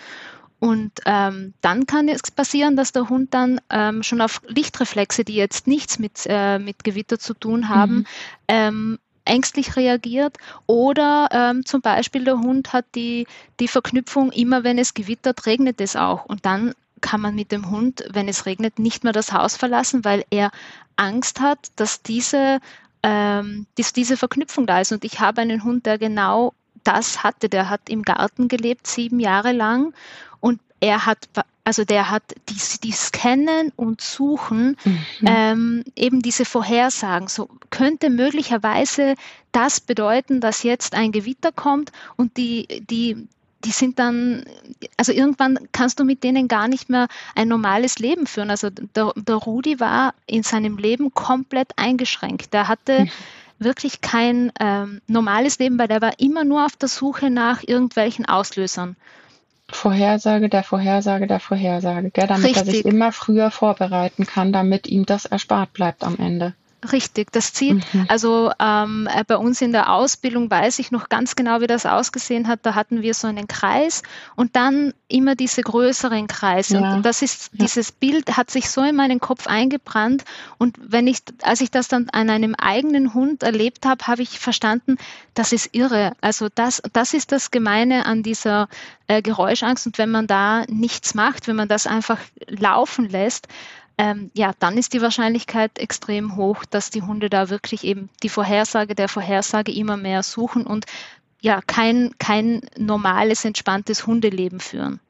[0.59, 5.35] Und ähm, dann kann es passieren, dass der Hund dann ähm, schon auf Lichtreflexe, die
[5.35, 8.07] jetzt nichts mit, äh, mit Gewitter zu tun haben, mhm.
[8.49, 10.39] ähm, ängstlich reagiert.
[10.65, 13.27] Oder ähm, zum Beispiel der Hund hat die,
[13.61, 16.25] die Verknüpfung, immer wenn es gewittert, regnet es auch.
[16.25, 16.73] Und dann
[17.05, 20.51] kann man mit dem Hund, wenn es regnet, nicht mehr das Haus verlassen, weil er
[20.97, 22.61] Angst hat, dass diese,
[23.03, 24.91] ähm, dass diese Verknüpfung da ist.
[24.91, 27.51] Und ich habe einen Hund, der genau das hatte.
[27.51, 29.93] Der hat im Garten gelebt, sieben Jahre lang.
[30.41, 31.29] Und er hat,
[31.63, 34.99] also der hat die, die Scannen und Suchen, mhm.
[35.27, 37.29] ähm, eben diese Vorhersagen.
[37.29, 39.15] So könnte möglicherweise
[39.53, 43.29] das bedeuten, dass jetzt ein Gewitter kommt und die, die,
[43.65, 44.45] die sind dann,
[44.97, 48.51] also irgendwann kannst du mit denen gar nicht mehr ein normales Leben führen.
[48.51, 52.53] Also der, der Rudi war in seinem Leben komplett eingeschränkt.
[52.53, 53.11] Der hatte mhm.
[53.59, 58.27] wirklich kein ähm, normales Leben, weil er war immer nur auf der Suche nach irgendwelchen
[58.27, 58.97] Auslösern.
[59.69, 62.27] Vorhersage der Vorhersage der Vorhersage, gell?
[62.27, 62.67] damit Richtig.
[62.67, 66.55] er sich immer früher vorbereiten kann, damit ihm das erspart bleibt am Ende.
[66.93, 67.95] Richtig, das zieht.
[67.95, 68.07] Mhm.
[68.09, 71.87] Also ähm, äh, bei uns in der Ausbildung weiß ich noch ganz genau, wie das
[71.87, 72.61] ausgesehen hat.
[72.63, 74.03] Da hatten wir so einen Kreis
[74.37, 76.79] und dann immer diese größeren Kreise.
[76.79, 76.95] Ja.
[76.95, 77.65] Und das ist, ja.
[77.65, 80.25] dieses Bild hat sich so in meinen Kopf eingebrannt.
[80.59, 84.39] Und wenn ich, als ich das dann an einem eigenen Hund erlebt habe, habe ich
[84.39, 84.97] verstanden,
[85.35, 86.13] das ist irre.
[86.21, 88.69] Also das, das ist das Gemeine an dieser
[89.07, 89.87] äh, Geräuschangst.
[89.87, 92.19] Und wenn man da nichts macht, wenn man das einfach
[92.49, 93.49] laufen lässt,
[93.99, 98.29] ähm, ja, dann ist die Wahrscheinlichkeit extrem hoch, dass die Hunde da wirklich eben die
[98.29, 100.87] Vorhersage der Vorhersage immer mehr suchen und
[101.41, 105.01] ja, kein, kein normales, entspanntes Hundeleben führen.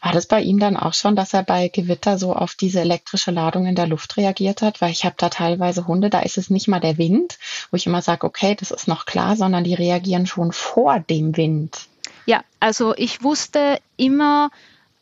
[0.00, 3.30] War das bei ihm dann auch schon, dass er bei Gewitter so auf diese elektrische
[3.30, 4.80] Ladung in der Luft reagiert hat?
[4.80, 7.38] Weil ich habe da teilweise Hunde, da ist es nicht mal der Wind,
[7.70, 11.36] wo ich immer sage, okay, das ist noch klar, sondern die reagieren schon vor dem
[11.36, 11.86] Wind.
[12.26, 14.50] Ja, also ich wusste immer,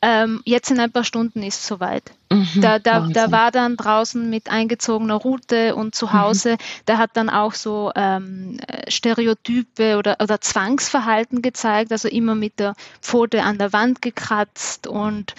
[0.01, 2.11] ähm, jetzt in ein paar Stunden ist es soweit.
[2.31, 6.13] Mhm, da, da, da war dann draußen mit eingezogener Route und zu mhm.
[6.13, 6.85] Hause, mhm.
[6.87, 12.73] der hat dann auch so ähm, Stereotype oder, oder Zwangsverhalten gezeigt, also immer mit der
[13.01, 15.35] Pfote an der Wand gekratzt und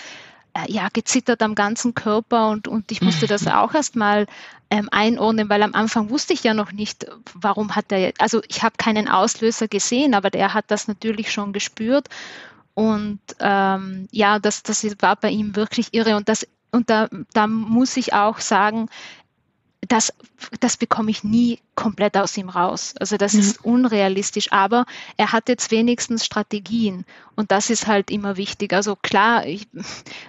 [0.55, 3.53] äh, ja, gezittert am ganzen Körper und, und ich musste das mhm.
[3.53, 4.27] auch erstmal
[4.71, 8.63] ähm, einordnen, weil am Anfang wusste ich ja noch nicht, warum hat er, also ich
[8.63, 12.09] habe keinen Auslöser gesehen, aber der hat das natürlich schon gespürt
[12.75, 16.17] und ähm, ja, das, das war bei ihm wirklich irre.
[16.17, 18.89] Und, das, und da, da muss ich auch sagen,
[19.89, 20.13] das,
[20.61, 22.95] das bekomme ich nie komplett aus ihm raus.
[23.01, 23.41] Also das mhm.
[23.41, 28.73] ist unrealistisch, aber er hat jetzt wenigstens Strategien und das ist halt immer wichtig.
[28.73, 29.67] Also klar, ich,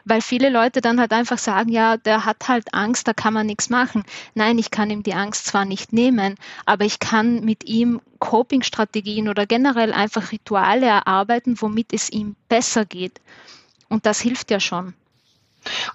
[0.06, 3.46] weil viele Leute dann halt einfach sagen, ja, der hat halt Angst, da kann man
[3.46, 4.04] nichts machen.
[4.34, 6.36] Nein, ich kann ihm die Angst zwar nicht nehmen,
[6.66, 12.86] aber ich kann mit ihm Coping-Strategien oder generell einfach Rituale erarbeiten, womit es ihm besser
[12.86, 13.22] geht.
[13.88, 14.96] Und das hilft ja schon.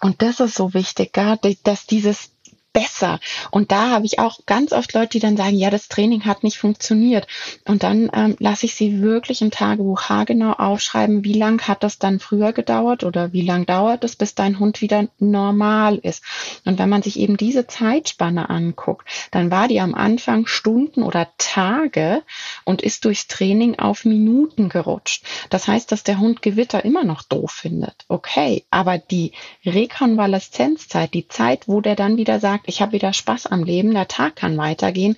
[0.01, 2.31] Und das ist so wichtig, dass dieses
[2.73, 3.19] besser.
[3.51, 6.45] Und da habe ich auch ganz oft Leute, die dann sagen, ja, das Training hat
[6.45, 7.27] nicht funktioniert.
[7.67, 11.99] Und dann ähm, lasse ich sie wirklich im Tagebuch haargenau aufschreiben, wie lang hat das
[11.99, 16.23] dann früher gedauert oder wie lang dauert es, bis dein Hund wieder normal ist.
[16.65, 21.29] Und wenn man sich eben diese Zeitspanne anguckt, dann war die am Anfang Stunden oder
[21.39, 22.23] Tage
[22.65, 25.25] und ist durchs Training auf Minuten gerutscht.
[25.51, 28.05] Das heißt, dass der Hund Gewitter immer noch doof findet.
[28.09, 29.33] Okay, aber die
[29.65, 34.09] Rekonvaleszenzzeit, die Zeit, wo der dann wieder sagt, ich habe wieder Spaß am Leben, der
[34.09, 35.17] Tag kann weitergehen,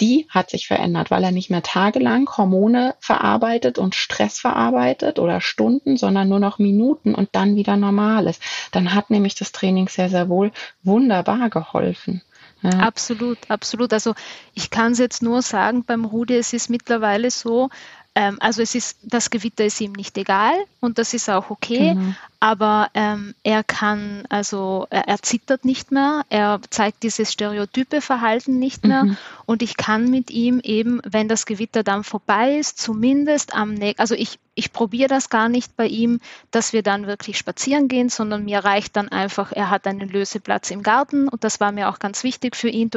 [0.00, 5.40] die hat sich verändert, weil er nicht mehr tagelang Hormone verarbeitet und Stress verarbeitet oder
[5.40, 8.42] Stunden, sondern nur noch Minuten und dann wieder normal ist.
[8.72, 12.22] Dann hat nämlich das Training sehr, sehr wohl wunderbar geholfen.
[12.62, 12.70] Ja.
[12.70, 13.92] Absolut, absolut.
[13.92, 14.14] Also
[14.54, 17.70] ich kann es jetzt nur sagen, beim Rudi, es ist mittlerweile so,
[18.16, 21.94] ähm, also es ist, das Gewitter ist ihm nicht egal und das ist auch okay,
[21.94, 22.12] genau.
[22.40, 28.58] aber ähm, er kann, also er, er, zittert nicht mehr, er zeigt dieses stereotype Verhalten
[28.58, 29.16] nicht mehr mhm.
[29.46, 34.00] und ich kann mit ihm eben, wenn das Gewitter dann vorbei ist, zumindest am nächsten,
[34.00, 36.20] also ich, ich probiere das gar nicht bei ihm,
[36.50, 40.72] dass wir dann wirklich spazieren gehen, sondern mir reicht dann einfach, er hat einen Löseplatz
[40.72, 42.90] im Garten und das war mir auch ganz wichtig für ihn,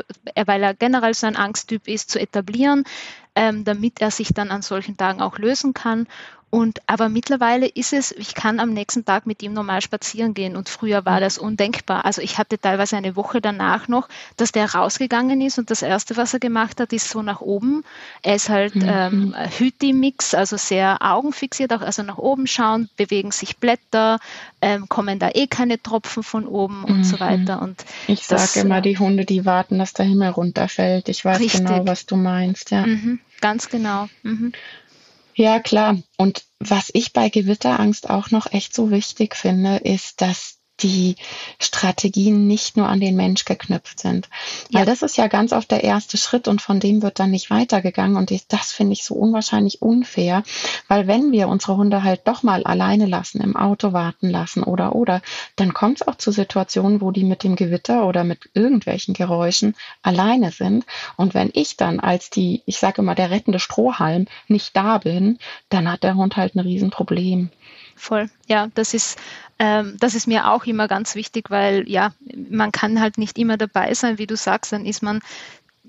[0.45, 2.84] weil er generell so ein Angsttyp ist, zu etablieren
[3.36, 6.08] ähm, damit er sich dann an solchen Tagen auch lösen kann.
[6.54, 10.56] Und aber mittlerweile ist es, ich kann am nächsten Tag mit ihm normal spazieren gehen
[10.56, 12.06] und früher war das undenkbar.
[12.06, 16.16] Also ich hatte teilweise eine Woche danach noch, dass der rausgegangen ist und das erste,
[16.16, 17.84] was er gemacht hat, ist so nach oben.
[18.22, 18.84] Er ist halt mhm.
[18.86, 24.20] ähm, Hüti-Mix, also sehr augenfixiert, auch also nach oben schauen, bewegen sich Blätter,
[24.62, 27.04] ähm, kommen da eh keine Tropfen von oben und mhm.
[27.04, 27.63] so weiter.
[27.63, 31.10] Und ich sage immer, die Hunde, die warten, dass der Himmel runterfällt.
[31.10, 31.66] Ich weiß richtig.
[31.66, 32.86] genau, was du meinst, ja.
[32.86, 34.08] Mhm, ganz genau.
[34.22, 34.54] Mhm.
[35.36, 35.98] Ja, klar.
[36.17, 41.15] Und was ich bei Gewitterangst auch noch echt so wichtig finde, ist, dass die
[41.60, 44.30] Strategien nicht nur an den Mensch geknüpft sind.
[44.72, 44.86] Weil ja.
[44.86, 48.17] das ist ja ganz oft der erste Schritt und von dem wird dann nicht weitergegangen.
[48.17, 50.43] Und das finde ich so unwahrscheinlich unfair,
[50.88, 54.96] weil wenn wir unsere Hunde halt doch mal alleine lassen, im Auto warten lassen oder
[54.96, 55.22] oder,
[55.56, 59.76] dann kommt es auch zu Situationen, wo die mit dem Gewitter oder mit irgendwelchen Geräuschen
[60.02, 60.86] alleine sind.
[61.15, 65.39] Und wenn ich dann als die, ich sage immer, der rettende Strohhalm nicht da bin,
[65.69, 67.50] dann hat der Hund halt ein Riesenproblem.
[67.95, 69.17] Voll, ja, das ist
[69.60, 72.12] ähm, das ist mir auch immer ganz wichtig, weil ja,
[72.49, 75.21] man kann halt nicht immer dabei sein, wie du sagst, dann ist man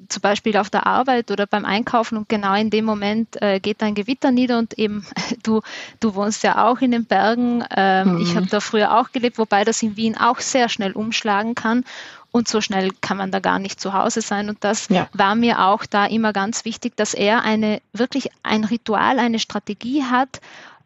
[0.09, 3.83] zum Beispiel auf der Arbeit oder beim Einkaufen und genau in dem Moment äh, geht
[3.83, 5.07] ein Gewitter nieder und eben
[5.43, 5.63] du,
[6.01, 7.65] du wohnst ja auch in den Bergen.
[7.75, 8.21] Ähm, mhm.
[8.21, 11.85] Ich habe da früher auch gelebt, wobei das in Wien auch sehr schnell umschlagen kann.
[12.33, 14.49] Und so schnell kann man da gar nicht zu Hause sein.
[14.49, 15.09] Und das ja.
[15.13, 20.03] war mir auch da immer ganz wichtig, dass er eine wirklich ein Ritual, eine Strategie
[20.03, 20.41] hat,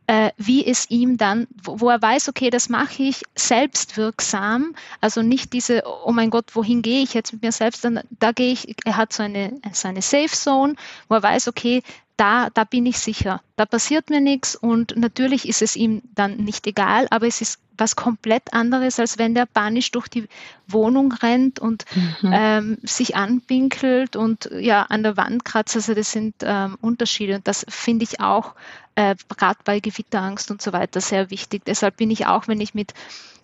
[0.09, 5.23] äh, wie es ihm dann, wo, wo er weiß, okay, das mache ich selbstwirksam, also
[5.23, 8.53] nicht diese, oh mein Gott, wohin gehe ich jetzt mit mir selbst, dann, da gehe
[8.53, 10.77] ich, er hat so eine, so Safe Zone,
[11.09, 11.83] wo er weiß, okay,
[12.19, 16.37] da, da bin ich sicher, da passiert mir nichts und natürlich ist es ihm dann
[16.37, 20.29] nicht egal, aber es ist was komplett anderes, als wenn der panisch durch die
[20.67, 22.31] Wohnung rennt und mhm.
[22.33, 25.77] ähm, sich anpinkelt und ja an der Wand kratzt.
[25.77, 28.55] Also das sind ähm, Unterschiede und das finde ich auch
[28.97, 31.65] äh, gerade bei Gewitterangst und so weiter sehr wichtig.
[31.67, 32.95] Deshalb bin ich auch, wenn ich mit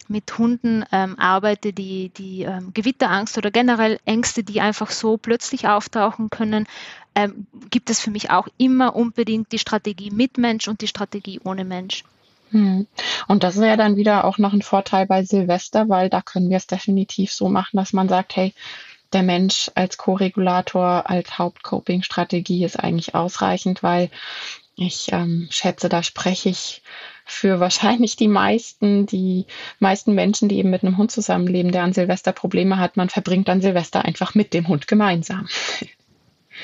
[0.08, 5.68] mit Hunden ähm, arbeite, die, die ähm, Gewitterangst oder generell Ängste, die einfach so plötzlich
[5.68, 6.66] auftauchen können,
[7.14, 11.40] ähm, gibt es für mich auch immer unbedingt die Strategie mit Mensch und die Strategie
[11.44, 12.04] ohne Mensch.
[12.50, 12.86] Hm.
[13.26, 16.56] Und das wäre dann wieder auch noch ein Vorteil bei Silvester, weil da können wir
[16.56, 18.54] es definitiv so machen, dass man sagt, hey,
[19.12, 24.10] der Mensch als Co-Regulator, als Hauptcoping-Strategie ist eigentlich ausreichend, weil
[24.76, 26.82] ich ähm, schätze, da spreche ich
[27.24, 29.46] für wahrscheinlich die meisten, die
[29.78, 32.96] meisten Menschen, die eben mit einem Hund zusammenleben, der an Silvester Probleme hat.
[32.96, 35.48] Man verbringt dann Silvester einfach mit dem Hund gemeinsam.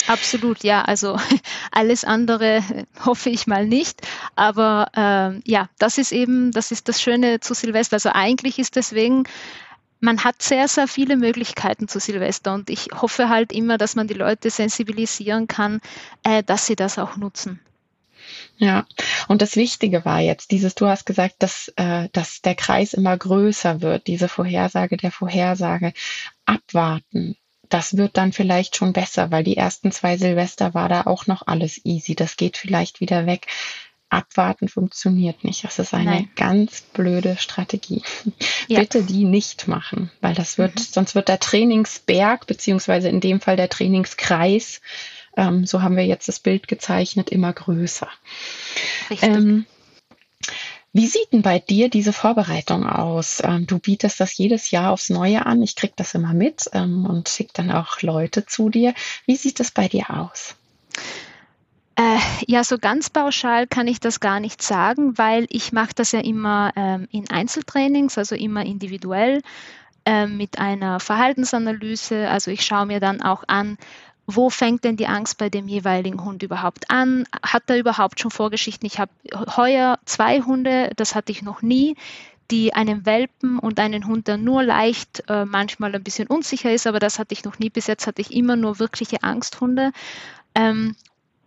[0.07, 0.83] Absolut, ja.
[0.83, 1.18] Also
[1.73, 2.62] alles andere
[3.05, 4.03] hoffe ich mal nicht.
[4.37, 7.96] Aber ähm, ja, das ist eben, das ist das Schöne zu Silvester.
[7.96, 9.25] Also eigentlich ist deswegen
[10.01, 14.09] man hat sehr, sehr viele Möglichkeiten zu Silvester und ich hoffe halt immer, dass man
[14.09, 15.81] die Leute sensibilisieren kann,
[16.23, 17.61] äh, dass sie das auch nutzen.
[18.59, 18.87] Ja,
[19.29, 23.16] und das Wichtige war jetzt dieses, du hast gesagt, dass, äh, dass der Kreis immer
[23.16, 25.93] größer wird, diese Vorhersage der Vorhersage.
[26.45, 27.37] Abwarten,
[27.71, 31.47] das wird dann vielleicht schon besser, weil die ersten zwei Silvester war da auch noch
[31.47, 32.14] alles easy.
[32.14, 33.47] Das geht vielleicht wieder weg.
[34.11, 35.62] Abwarten funktioniert nicht.
[35.62, 36.31] Das ist eine Nein.
[36.35, 38.03] ganz blöde Strategie.
[38.66, 38.81] Ja.
[38.81, 40.83] Bitte die nicht machen, weil das wird, mhm.
[40.83, 44.81] sonst wird der Trainingsberg, beziehungsweise in dem Fall der Trainingskreis,
[45.37, 48.09] ähm, so haben wir jetzt das Bild gezeichnet, immer größer.
[49.11, 49.29] Richtig.
[49.29, 49.66] Ähm,
[50.93, 53.40] wie sieht denn bei dir diese Vorbereitung aus?
[53.45, 55.62] Ähm, du bietest das jedes Jahr aufs Neue an.
[55.62, 58.95] Ich kriege das immer mit ähm, und schicke dann auch Leute zu dir.
[59.25, 60.57] Wie sieht das bei dir aus?
[61.95, 66.11] Äh, ja, so ganz pauschal kann ich das gar nicht sagen, weil ich mache das
[66.11, 69.43] ja immer ähm, in Einzeltrainings, also immer individuell
[70.05, 72.29] ähm, mit einer Verhaltensanalyse.
[72.29, 73.79] Also ich schaue mir dann auch an,
[74.37, 77.25] wo fängt denn die Angst bei dem jeweiligen Hund überhaupt an?
[77.43, 78.87] Hat er überhaupt schon Vorgeschichten?
[78.87, 79.12] Ich habe
[79.57, 81.97] heuer zwei Hunde, das hatte ich noch nie,
[82.51, 86.87] die einen Welpen und einen Hund, der nur leicht äh, manchmal ein bisschen unsicher ist,
[86.87, 87.71] aber das hatte ich noch nie.
[87.71, 89.93] Bis jetzt hatte ich immer nur wirkliche Angsthunde.
[90.55, 90.97] Ähm,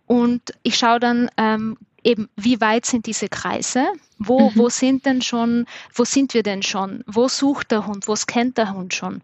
[0.06, 3.86] und ich schaue dann ähm, eben, wie weit sind diese Kreise?
[4.18, 4.56] Wo, mhm.
[4.56, 7.02] wo sind denn schon, wo sind wir denn schon?
[7.06, 8.08] Wo sucht der Hund?
[8.08, 9.22] Wo scannt der Hund schon?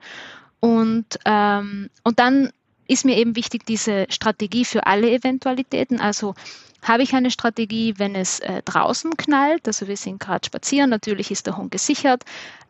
[0.61, 2.51] Und, ähm, und dann
[2.91, 6.01] ist mir eben wichtig, diese Strategie für alle Eventualitäten.
[6.01, 6.35] Also
[6.83, 11.31] habe ich eine Strategie, wenn es äh, draußen knallt, also wir sind gerade spazieren, natürlich
[11.31, 12.25] ist der Hund gesichert,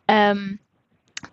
[0.07, 0.59] ähm,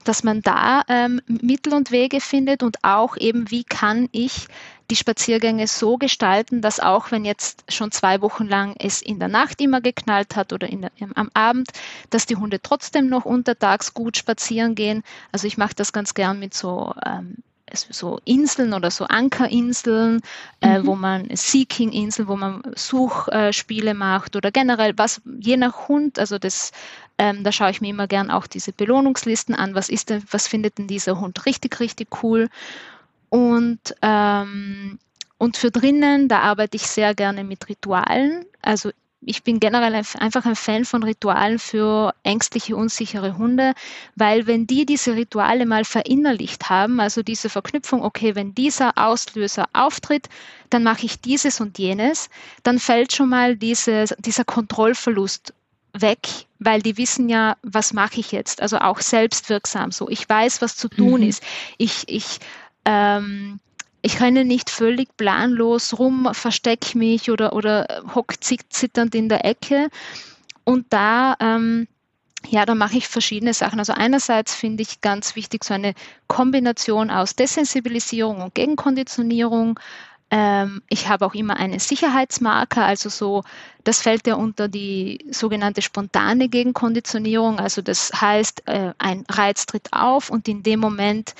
[0.04, 4.46] dass man da ähm, Mittel und Wege findet und auch eben, wie kann ich
[4.90, 9.28] die Spaziergänge so gestalten, dass auch wenn jetzt schon zwei Wochen lang es in der
[9.28, 11.68] Nacht immer geknallt hat oder der, am Abend,
[12.10, 15.02] dass die Hunde trotzdem noch untertags gut spazieren gehen.
[15.32, 17.36] Also ich mache das ganz gern mit so ähm,
[17.74, 20.20] so Inseln oder so Ankerinseln,
[20.60, 20.86] äh, mhm.
[20.86, 26.72] wo man Seeking-Inseln, wo man Suchspiele macht oder generell was, je nach Hund, also das,
[27.18, 30.48] ähm, da schaue ich mir immer gern auch diese Belohnungslisten an, was ist denn, was
[30.48, 32.48] findet denn dieser Hund richtig, richtig cool.
[33.30, 34.98] Und ähm,
[35.38, 38.44] und für drinnen, da arbeite ich sehr gerne mit Ritualen.
[38.60, 43.74] Also ich bin generell einfach ein Fan von Ritualen für ängstliche, unsichere Hunde,
[44.14, 49.66] weil wenn die diese Rituale mal verinnerlicht haben, also diese Verknüpfung, okay, wenn dieser Auslöser
[49.72, 50.28] auftritt,
[50.70, 52.30] dann mache ich dieses und jenes,
[52.62, 55.52] dann fällt schon mal diese, dieser Kontrollverlust
[55.92, 56.28] weg,
[56.60, 60.08] weil die wissen ja, was mache ich jetzt, also auch selbstwirksam so.
[60.08, 61.28] Ich weiß, was zu tun mhm.
[61.28, 61.42] ist.
[61.76, 62.38] Ich, ich
[62.84, 63.58] ähm,
[64.08, 69.90] ich renne nicht völlig planlos rum, verstecke mich oder, oder hock zitternd in der Ecke.
[70.64, 71.88] Und da, ähm,
[72.48, 73.78] ja, da mache ich verschiedene Sachen.
[73.78, 75.92] Also einerseits finde ich ganz wichtig so eine
[76.26, 79.78] Kombination aus Desensibilisierung und Gegenkonditionierung.
[80.30, 83.44] Ähm, ich habe auch immer einen Sicherheitsmarker, also so,
[83.84, 87.58] das fällt ja unter die sogenannte spontane Gegenkonditionierung.
[87.60, 91.34] Also das heißt, äh, ein Reiz tritt auf und in dem Moment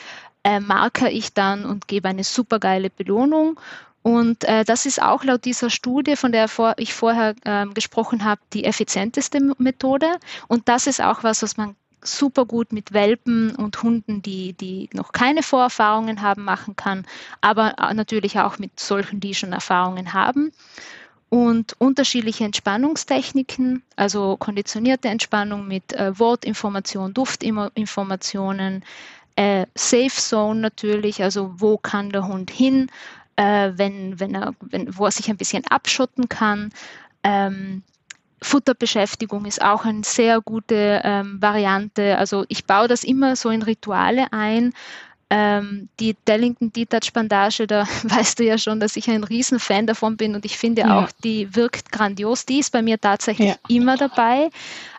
[0.48, 3.61] äh, marker ich dann und gebe eine supergeile Belohnung.
[4.02, 8.24] Und äh, das ist auch laut dieser Studie, von der vor, ich vorher äh, gesprochen
[8.24, 10.06] habe, die effizienteste Methode.
[10.46, 14.88] Und das ist auch was, was man super gut mit Welpen und Hunden, die, die
[14.94, 17.04] noch keine Vorerfahrungen haben, machen kann,
[17.42, 20.52] aber äh, natürlich auch mit solchen, die schon Erfahrungen haben.
[21.30, 28.82] und unterschiedliche Entspannungstechniken, also konditionierte Entspannung mit äh, Wortinformation, Duftinformationen,
[29.38, 32.90] äh, Safe Zone natürlich, also wo kann der Hund hin,
[33.37, 36.70] äh, wenn, wenn er, wenn, wo er sich ein bisschen abschotten kann.
[37.22, 37.85] Ähm,
[38.42, 42.19] Futterbeschäftigung ist auch eine sehr gute ähm, Variante.
[42.19, 44.73] Also ich baue das immer so in Rituale ein,
[45.31, 50.16] ähm, die Dellington Detach Bandage, da weißt du ja schon, dass ich ein Riesenfan davon
[50.16, 50.98] bin und ich finde ja.
[50.98, 52.46] auch, die wirkt grandios.
[52.46, 53.56] Die ist bei mir tatsächlich ja.
[53.68, 54.50] immer dabei.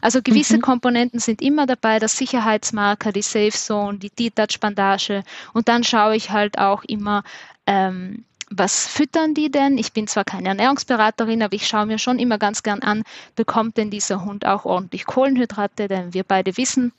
[0.01, 0.61] Also gewisse mhm.
[0.61, 5.23] Komponenten sind immer dabei, das Sicherheitsmarker, die Safe Zone, die Detach Bandage
[5.53, 7.23] und dann schaue ich halt auch immer,
[7.65, 9.77] ähm, was füttern die denn?
[9.77, 13.03] Ich bin zwar keine Ernährungsberaterin, aber ich schaue mir schon immer ganz gern an,
[13.35, 15.87] bekommt denn dieser Hund auch ordentlich Kohlenhydrate?
[15.87, 16.91] Denn wir beide wissen,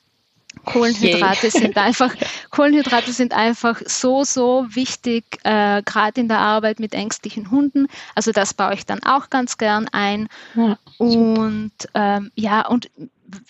[0.64, 1.50] Kohlenhydrate Yay.
[1.50, 2.14] sind einfach,
[2.50, 7.88] Kohlenhydrate sind einfach so, so wichtig, äh, gerade in der Arbeit mit ängstlichen Hunden.
[8.14, 10.28] Also das baue ich dann auch ganz gern ein.
[10.54, 12.90] Ja, und ähm, ja, und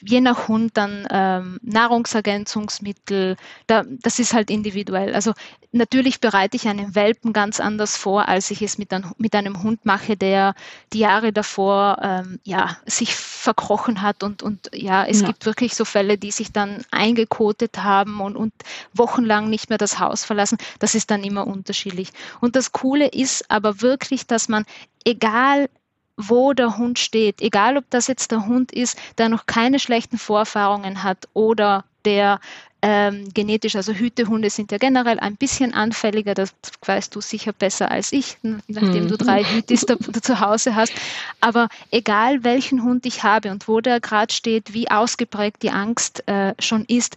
[0.01, 5.15] je nach Hund dann ähm, Nahrungsergänzungsmittel, da, das ist halt individuell.
[5.15, 5.33] Also
[5.73, 9.63] natürlich bereite ich einen Welpen ganz anders vor, als ich es mit, ein, mit einem
[9.63, 10.55] Hund mache, der
[10.93, 15.29] die Jahre davor ähm, ja, sich verkrochen hat und, und ja, es ja.
[15.29, 18.53] gibt wirklich so Fälle, die sich dann eingekotet haben und, und
[18.93, 20.59] wochenlang nicht mehr das Haus verlassen.
[20.79, 22.13] Das ist dann immer unterschiedlich.
[22.41, 24.65] Und das Coole ist aber wirklich, dass man
[25.05, 25.69] egal
[26.29, 30.19] wo der Hund steht, egal ob das jetzt der Hund ist, der noch keine schlechten
[30.19, 32.41] Vorerfahrungen hat oder der
[32.83, 36.55] ähm, genetisch, also Hütehunde sind ja generell ein bisschen anfälliger, das
[36.85, 39.09] weißt du sicher besser als ich, nachdem mhm.
[39.09, 39.85] du drei Hütis
[40.23, 40.93] zu Hause hast.
[41.41, 46.27] Aber egal welchen Hund ich habe und wo der gerade steht, wie ausgeprägt die Angst
[46.27, 47.17] äh, schon ist,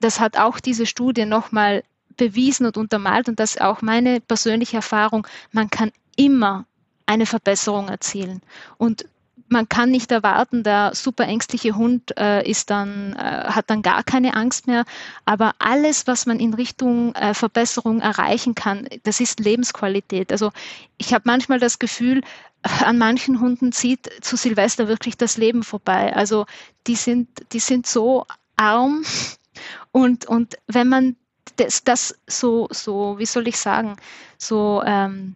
[0.00, 1.84] das hat auch diese Studie nochmal
[2.16, 6.66] bewiesen und untermalt und das ist auch meine persönliche Erfahrung, man kann immer
[7.10, 8.40] eine Verbesserung erzielen.
[8.78, 9.04] Und
[9.48, 14.04] man kann nicht erwarten, der super ängstliche Hund äh, ist dann, äh, hat dann gar
[14.04, 14.84] keine Angst mehr.
[15.24, 20.30] Aber alles, was man in Richtung äh, Verbesserung erreichen kann, das ist Lebensqualität.
[20.30, 20.52] Also
[20.98, 22.22] ich habe manchmal das Gefühl,
[22.62, 26.14] an manchen Hunden zieht zu Silvester wirklich das Leben vorbei.
[26.14, 26.46] Also
[26.86, 29.02] die sind, die sind so arm
[29.90, 31.16] und, und wenn man
[31.56, 33.96] das, das so, so, wie soll ich sagen,
[34.38, 35.34] so ähm,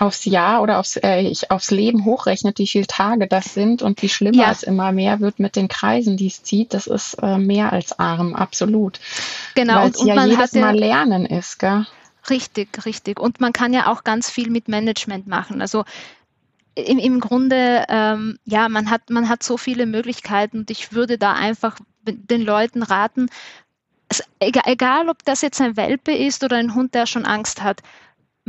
[0.00, 4.00] aufs Jahr oder aufs, äh, ich, aufs Leben hochrechnet, wie viele Tage das sind und
[4.02, 4.50] wie schlimmer ja.
[4.50, 7.98] es immer mehr wird mit den Kreisen, die es zieht, das ist äh, mehr als
[7.98, 9.00] arm, absolut.
[9.54, 9.76] Genau.
[9.76, 11.86] Weil es ja man jedes Mal Lernen ist, gell?
[12.28, 13.18] Richtig, richtig.
[13.18, 15.60] Und man kann ja auch ganz viel mit Management machen.
[15.60, 15.84] Also
[16.74, 21.18] im, im Grunde, ähm, ja, man hat, man hat so viele Möglichkeiten und ich würde
[21.18, 23.28] da einfach den Leuten raten,
[24.38, 27.82] egal, egal ob das jetzt ein Welpe ist oder ein Hund, der schon Angst hat,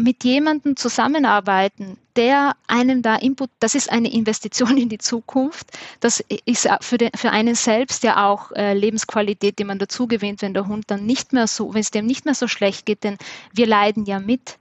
[0.03, 5.67] mit jemandem zusammenarbeiten, der einem da Input, das ist eine Investition in die Zukunft.
[5.99, 10.41] Das ist für, den, für einen selbst ja auch äh, Lebensqualität, die man dazu gewinnt,
[10.41, 13.03] wenn der Hund dann nicht mehr so, wenn es dem nicht mehr so schlecht geht,
[13.03, 13.17] denn
[13.53, 14.57] wir leiden ja mit.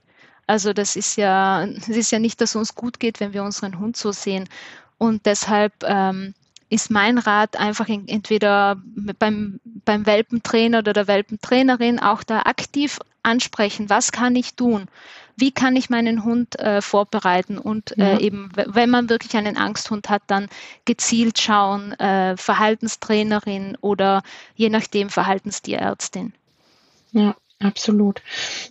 [0.47, 3.43] Also das ist ja, das ist ja nicht, dass es uns gut geht, wenn wir
[3.43, 4.49] unseren Hund so sehen.
[4.97, 6.33] Und deshalb ähm,
[6.69, 8.81] ist mein Rat einfach in, entweder
[9.19, 14.87] beim, beim Welpentrainer oder der Welpentrainerin auch da aktiv ansprechen, was kann ich tun?
[15.35, 18.19] Wie kann ich meinen Hund äh, vorbereiten und äh, ja.
[18.19, 20.47] eben, wenn man wirklich einen Angsthund hat, dann
[20.85, 24.23] gezielt schauen, äh, Verhaltenstrainerin oder
[24.55, 26.33] je nachdem Verhaltenstierärztin.
[27.11, 28.23] Ja, Absolut.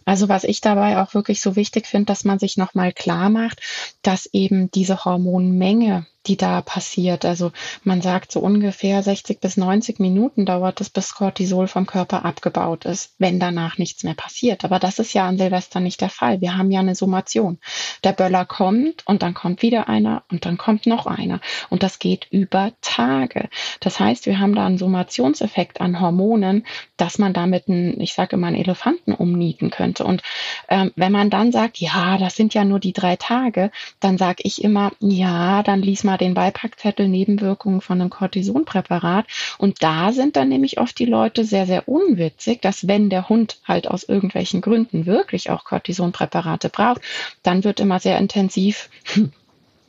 [0.05, 3.61] Also was ich dabei auch wirklich so wichtig finde, dass man sich nochmal klar macht,
[4.03, 7.25] dass eben diese Hormonmenge, die da passiert.
[7.25, 7.51] Also
[7.83, 12.85] man sagt so ungefähr 60 bis 90 Minuten dauert es, bis Cortisol vom Körper abgebaut
[12.85, 14.64] ist, wenn danach nichts mehr passiert.
[14.64, 16.41] Aber das ist ja an Silvester nicht der Fall.
[16.41, 17.59] Wir haben ja eine Summation.
[18.05, 21.41] Der Böller kommt und dann kommt wieder einer und dann kommt noch einer.
[21.71, 23.49] Und das geht über Tage.
[23.81, 26.66] Das heißt, wir haben da einen Summationseffekt an Hormonen,
[26.99, 30.05] dass man damit einen, ich sage immer, einen Elefanten umnieten könnte.
[30.05, 30.23] Und
[30.68, 34.43] ähm, wenn man dann sagt, ja, das sind ja nur die drei Tage, dann sage
[34.45, 39.27] ich immer, ja, dann lies mal mal den Beipackzettel Nebenwirkungen von einem Cortisonpräparat.
[39.59, 43.61] Und da sind dann nämlich oft die Leute sehr, sehr unwitzig, dass wenn der Hund
[43.67, 47.03] halt aus irgendwelchen Gründen wirklich auch Cortisonpräparate braucht,
[47.43, 48.91] dann wird immer sehr intensiv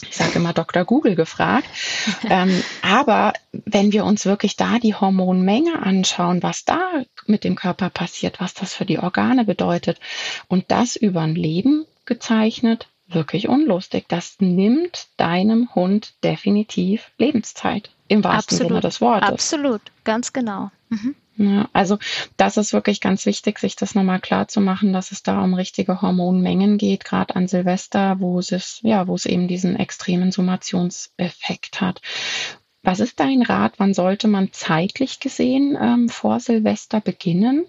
[0.09, 0.83] ich sage immer Dr.
[0.83, 1.67] Google gefragt.
[2.29, 6.79] ähm, aber wenn wir uns wirklich da die Hormonmenge anschauen, was da
[7.27, 9.99] mit dem Körper passiert, was das für die Organe bedeutet
[10.47, 14.05] und das über ein Leben gezeichnet, wirklich unlustig.
[14.07, 18.69] Das nimmt deinem Hund definitiv Lebenszeit, im wahrsten Absolut.
[18.69, 19.29] Sinne des Wortes.
[19.29, 20.71] Absolut, ganz genau.
[20.89, 21.15] Mhm.
[21.37, 21.97] Ja, also
[22.37, 25.53] das ist wirklich ganz wichtig, sich das nochmal klar zu machen, dass es da um
[25.53, 31.81] richtige Hormonmengen geht, gerade an Silvester, wo es, ja, wo es eben diesen extremen Summationseffekt
[31.81, 32.01] hat.
[32.83, 33.73] Was ist dein Rat?
[33.77, 37.65] Wann sollte man zeitlich gesehen ähm, vor Silvester beginnen?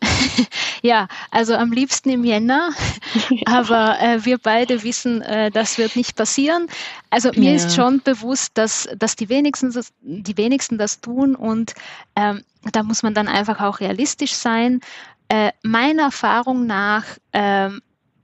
[0.82, 2.70] ja, also am liebsten im Jänner,
[3.46, 6.66] aber äh, wir beide wissen, äh, das wird nicht passieren.
[7.10, 7.56] Also mir ja.
[7.56, 11.74] ist schon bewusst, dass, dass die, wenigsten das, die wenigsten das tun und
[12.16, 12.42] ähm,
[12.72, 14.80] da muss man dann einfach auch realistisch sein.
[15.28, 17.80] Äh, meiner Erfahrung nach ähm,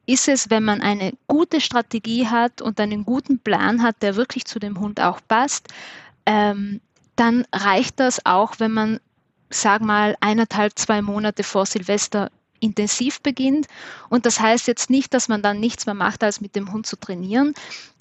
[0.06, 4.46] ist es, wenn man eine gute Strategie hat und einen guten Plan hat, der wirklich
[4.46, 5.68] zu dem Hund auch passt,
[6.24, 6.80] ähm,
[7.16, 9.00] dann reicht das auch, wenn man
[9.50, 12.30] sag mal, eineinhalb, zwei Monate vor Silvester
[12.60, 13.66] intensiv beginnt.
[14.08, 16.86] Und das heißt jetzt nicht, dass man dann nichts mehr macht, als mit dem Hund
[16.86, 17.54] zu trainieren,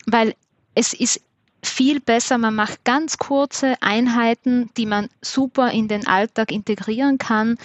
[0.06, 0.36] weil
[0.76, 1.22] es ist
[1.64, 7.58] viel besser, man macht ganz kurze Einheiten, die man super in den Alltag integrieren kann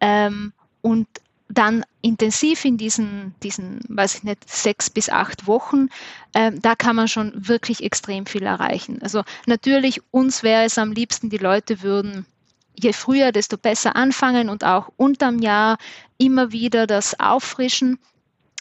[0.00, 1.08] ähm, und
[1.48, 5.88] dann intensiv in diesen, diesen, weiß ich nicht, sechs bis acht Wochen,
[6.34, 9.00] äh, da kann man schon wirklich extrem viel erreichen.
[9.02, 12.26] Also natürlich, uns wäre es am liebsten, die Leute würden
[12.82, 15.78] je früher, desto besser anfangen und auch unterm Jahr
[16.18, 17.98] immer wieder das auffrischen.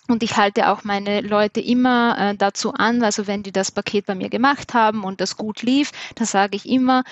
[0.07, 4.05] Und ich halte auch meine Leute immer äh, dazu an, also wenn die das Paket
[4.05, 7.03] bei mir gemacht haben und das gut lief, dann sage ich immer,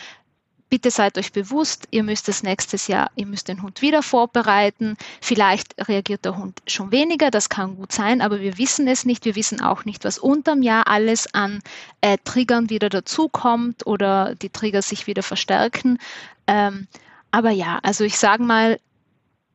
[0.76, 4.98] bitte seid euch bewusst, ihr müsst das nächstes Jahr, ihr müsst den Hund wieder vorbereiten.
[5.22, 9.24] Vielleicht reagiert der Hund schon weniger, das kann gut sein, aber wir wissen es nicht.
[9.24, 11.62] Wir wissen auch nicht, was unterm Jahr alles an
[12.02, 15.98] äh, Triggern wieder dazukommt oder die Trigger sich wieder verstärken.
[16.46, 16.88] Ähm,
[17.32, 18.78] aber ja, also ich sage mal,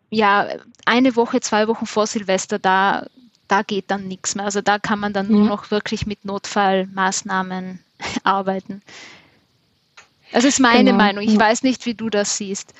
[0.08, 0.48] ja,
[0.86, 3.04] eine Woche, zwei Wochen vor Silvester, da,
[3.46, 4.46] da geht dann nichts mehr.
[4.46, 7.78] Also da kann man dann nur noch wirklich mit Notfallmaßnahmen
[8.24, 8.80] arbeiten.
[10.32, 10.96] Das ist meine genau.
[10.96, 11.24] Meinung.
[11.24, 12.72] Ich weiß nicht, wie du das siehst.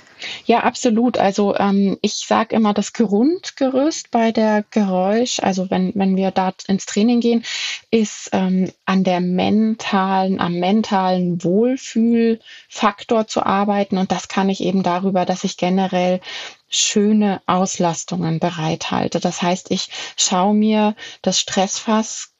[0.45, 1.19] Ja, absolut.
[1.19, 6.53] Also ähm, ich sage immer, das Grundgerüst bei der Geräusch, also wenn, wenn wir da
[6.69, 7.45] ins Training gehen,
[7.91, 13.99] ist ähm, an der mentalen, am mentalen Wohlfühlfaktor zu arbeiten.
[13.99, 16.21] Und das kann ich eben darüber, dass ich generell
[16.69, 19.19] schöne Auslastungen bereithalte.
[19.19, 22.33] Das heißt, ich schaue mir das Stressfass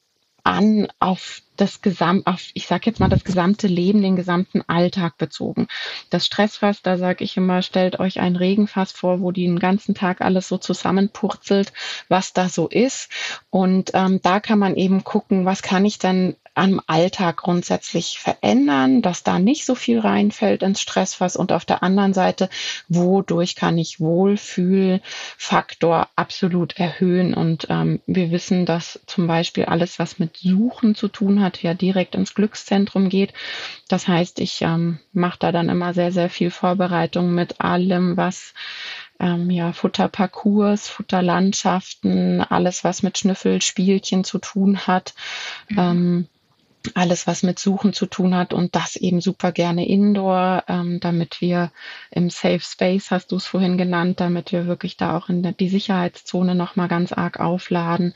[0.45, 5.19] an auf das Gesamt, auf, ich sage jetzt mal, das gesamte Leben, den gesamten Alltag
[5.19, 5.69] bezogen.
[6.09, 10.21] Das Stressfass, da sage ich immer, stellt euch ein Regenfass vor, wo den ganzen Tag
[10.21, 11.73] alles so zusammenpurzelt,
[12.09, 13.11] was da so ist.
[13.51, 19.03] Und ähm, da kann man eben gucken, was kann ich dann am Alltag grundsätzlich verändern,
[19.03, 22.49] dass da nicht so viel reinfällt ins Stressfass und auf der anderen Seite,
[22.89, 30.19] wodurch kann ich Wohlfühlfaktor absolut erhöhen und ähm, wir wissen, dass zum Beispiel alles, was
[30.19, 33.33] mit Suchen zu tun hat, ja direkt ins Glückszentrum geht.
[33.89, 38.55] Das heißt, ich ähm, mache da dann immer sehr, sehr viel Vorbereitung mit allem, was
[39.21, 45.15] ähm, ja, Futterparcours, Futterlandschaften, alles, was mit Schnüffelspielchen zu tun hat.
[45.69, 45.79] Mhm.
[45.79, 46.29] Ähm,
[46.95, 51.41] alles, was mit Suchen zu tun hat und das eben super gerne indoor, ähm, damit
[51.41, 51.73] wir
[52.11, 55.69] im Safe Space, hast du es vorhin genannt, damit wir wirklich da auch in die
[55.69, 58.15] Sicherheitszone nochmal ganz arg aufladen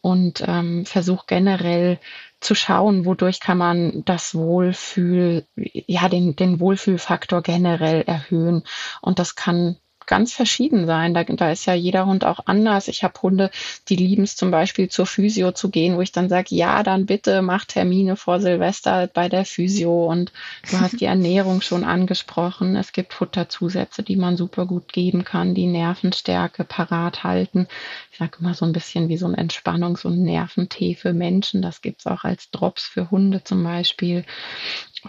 [0.00, 1.98] und ähm, versuch generell
[2.40, 8.62] zu schauen, wodurch kann man das Wohlfühl, ja, den, den Wohlfühlfaktor generell erhöhen.
[9.02, 9.76] Und das kann
[10.08, 11.14] ganz verschieden sein.
[11.14, 12.88] Da, da ist ja jeder Hund auch anders.
[12.88, 13.50] Ich habe Hunde,
[13.88, 17.06] die lieben es zum Beispiel zur Physio zu gehen, wo ich dann sage, ja, dann
[17.06, 20.06] bitte mach Termine vor Silvester bei der Physio.
[20.06, 20.32] Und
[20.70, 22.74] du hast die Ernährung schon angesprochen.
[22.74, 27.68] Es gibt Futterzusätze, die man super gut geben kann, die Nervenstärke parat halten.
[28.10, 31.62] Ich sage immer so ein bisschen wie so ein Entspannungs- und Nerventee für Menschen.
[31.62, 34.24] Das gibt es auch als Drops für Hunde zum Beispiel.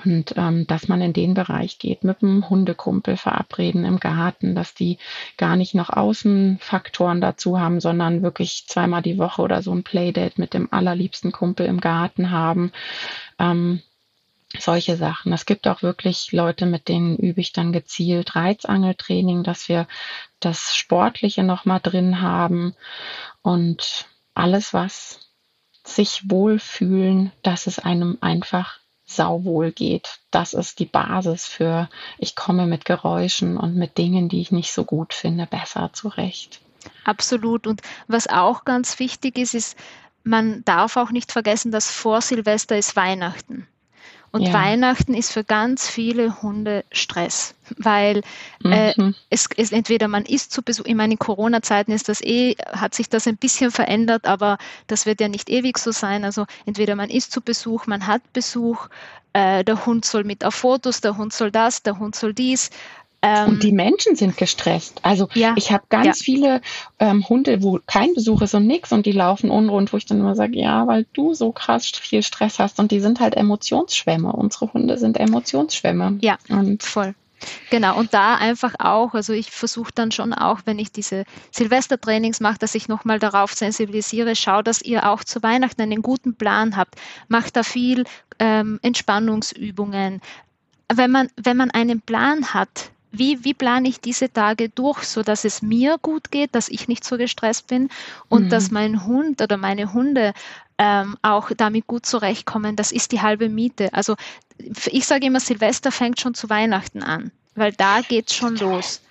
[0.06, 4.74] Und ähm, dass man in den Bereich geht, mit einem Hundekumpel verabreden im Garten, dass
[4.74, 4.98] die
[5.38, 10.40] gar nicht noch Außenfaktoren dazu haben, sondern wirklich zweimal die Woche oder so ein Playdate
[10.40, 12.72] mit dem allerliebsten Kumpel im Garten haben.
[13.40, 13.82] Ähm,
[14.58, 15.32] solche Sachen.
[15.32, 19.88] Es gibt auch wirklich Leute, mit denen übe ich dann gezielt Reizangeltraining, dass wir
[20.40, 22.74] das Sportliche nochmal drin haben
[23.42, 25.20] und alles, was
[25.84, 28.80] sich wohlfühlen, dass es einem einfach
[29.10, 30.20] sauwohl geht.
[30.32, 34.72] Das ist die Basis für, ich komme mit Geräuschen und mit Dingen, die ich nicht
[34.72, 36.62] so gut finde, besser zurecht.
[37.04, 37.68] Absolut.
[37.68, 39.78] Und was auch ganz wichtig ist, ist,
[40.24, 43.68] man darf auch nicht vergessen, dass vor Silvester ist Weihnachten.
[44.32, 44.54] Und ja.
[44.54, 48.22] Weihnachten ist für ganz viele Hunde Stress, weil
[48.64, 49.16] äh, mhm.
[49.30, 52.94] es ist entweder man ist zu Besuch, ich meine, in Corona-Zeiten ist das eh, hat
[52.94, 54.58] sich das ein bisschen verändert, aber
[54.88, 56.24] das wird ja nicht ewig so sein.
[56.24, 58.88] Also entweder man ist zu Besuch, man hat Besuch,
[59.34, 62.70] äh, der Hund soll mit auf Fotos, der Hund soll das, der Hund soll dies.
[63.22, 65.00] Ähm, und die Menschen sind gestresst.
[65.04, 66.24] Also ja, ich habe ganz ja.
[66.24, 66.62] viele
[67.00, 70.20] ähm, Hunde, wo kein Besuch ist und nix und die laufen unrund, wo ich dann
[70.20, 74.32] immer sage, ja, weil du so krass viel Stress hast und die sind halt Emotionsschwämme.
[74.32, 76.20] Unsere Hunde sind Emotionsschwämme.
[76.22, 77.14] Ja, und voll.
[77.70, 82.40] Genau, und da einfach auch, also ich versuche dann schon auch, wenn ich diese Silvestertrainings
[82.40, 86.76] mache, dass ich nochmal darauf sensibilisiere, schau, dass ihr auch zu Weihnachten einen guten Plan
[86.76, 86.96] habt.
[87.28, 88.04] Macht da viel
[88.40, 90.22] ähm, Entspannungsübungen.
[90.94, 95.24] Wenn man, wenn man einen Plan hat, wie, wie plane ich diese Tage durch, so
[95.24, 97.90] dass es mir gut geht, dass ich nicht so gestresst bin
[98.28, 98.50] und mhm.
[98.50, 100.34] dass mein Hund oder meine Hunde
[100.78, 102.76] ähm, auch damit gut zurechtkommen.
[102.76, 103.94] Das ist die halbe Miete.
[103.94, 104.16] Also
[104.58, 109.02] ich sage immer, Silvester fängt schon zu Weihnachten an, weil da geht es schon los.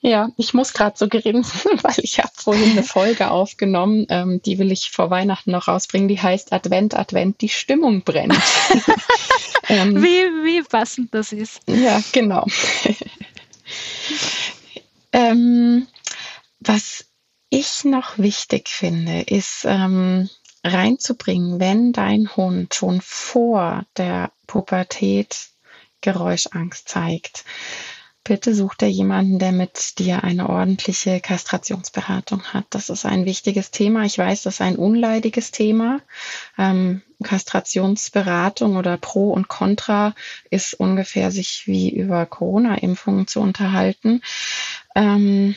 [0.00, 4.58] Ja, ich muss gerade so grinsen, weil ich habe vorhin eine Folge aufgenommen, ähm, die
[4.58, 8.34] will ich vor Weihnachten noch rausbringen, die heißt Advent, Advent, die Stimmung brennt.
[9.68, 11.60] ähm, wie, wie passend das ist.
[11.66, 12.46] Ja, genau.
[15.12, 15.86] ähm,
[16.60, 17.06] was
[17.50, 20.28] ich noch wichtig finde, ist ähm,
[20.64, 25.48] reinzubringen, wenn dein Hund schon vor der Pubertät
[26.00, 27.44] Geräuschangst zeigt.
[28.26, 32.64] Bitte such dir jemanden, der mit dir eine ordentliche Kastrationsberatung hat.
[32.70, 34.04] Das ist ein wichtiges Thema.
[34.04, 36.00] Ich weiß, das ist ein unleidiges Thema.
[36.58, 40.12] Ähm, Kastrationsberatung oder Pro und Contra
[40.50, 44.22] ist ungefähr sich wie über Corona-Impfungen zu unterhalten.
[44.96, 45.54] Ähm,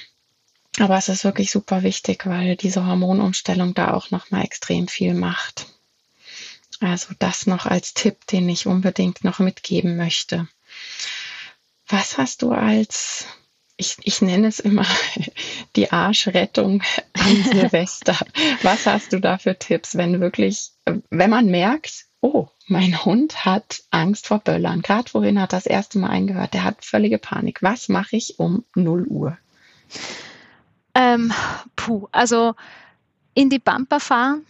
[0.78, 5.66] aber es ist wirklich super wichtig, weil diese Hormonumstellung da auch nochmal extrem viel macht.
[6.80, 10.48] Also das noch als Tipp, den ich unbedingt noch mitgeben möchte.
[11.90, 13.26] Was hast du als,
[13.78, 14.86] ich, ich nenne es immer
[15.76, 16.84] die Arschrettung
[17.14, 18.16] an Silvester.
[18.62, 20.72] Was hast du da für Tipps, wenn wirklich,
[21.10, 24.82] wenn man merkt, oh, mein Hund hat Angst vor Böllern.
[24.82, 27.64] Gerade vorhin hat das erste Mal eingehört, der hat völlige Panik.
[27.64, 29.38] Was mache ich um 0 Uhr?
[30.94, 31.34] Ähm,
[31.76, 32.54] puh, also
[33.34, 34.46] in die Bumper fahren,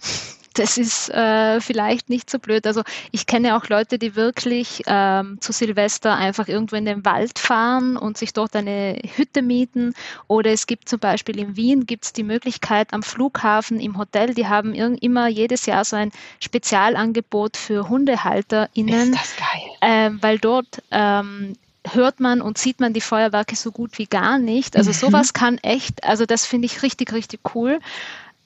[0.60, 2.68] das ist äh, vielleicht nicht so blöd.
[2.68, 7.40] Also ich kenne auch Leute, die wirklich ähm, zu Silvester einfach irgendwo in den Wald
[7.40, 9.94] fahren und sich dort eine Hütte mieten.
[10.28, 14.34] Oder es gibt zum Beispiel in Wien gibt es die Möglichkeit am Flughafen im Hotel,
[14.34, 19.14] die haben immer jedes Jahr so ein Spezialangebot für HundehalterInnen.
[19.14, 19.70] Ist das geil.
[19.82, 21.56] Ähm, weil dort ähm,
[21.94, 24.76] hört man und sieht man die Feuerwerke so gut wie gar nicht.
[24.76, 24.96] Also mhm.
[24.96, 27.80] sowas kann echt, also das finde ich richtig, richtig cool.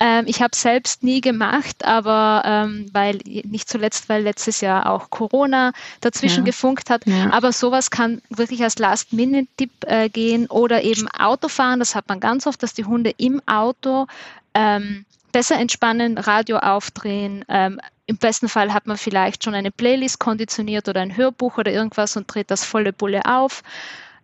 [0.03, 5.09] Ähm, ich habe selbst nie gemacht, aber ähm, weil nicht zuletzt, weil letztes Jahr auch
[5.09, 6.47] Corona dazwischen ja.
[6.47, 7.05] gefunkt hat.
[7.05, 7.31] Ja.
[7.31, 11.79] Aber sowas kann wirklich als Last-Minute-Tipp äh, gehen oder eben Autofahren.
[11.79, 14.07] Das hat man ganz oft, dass die Hunde im Auto
[14.53, 17.45] ähm, besser entspannen, Radio aufdrehen.
[17.47, 21.71] Ähm, Im besten Fall hat man vielleicht schon eine Playlist konditioniert oder ein Hörbuch oder
[21.71, 23.63] irgendwas und dreht das volle Bulle auf.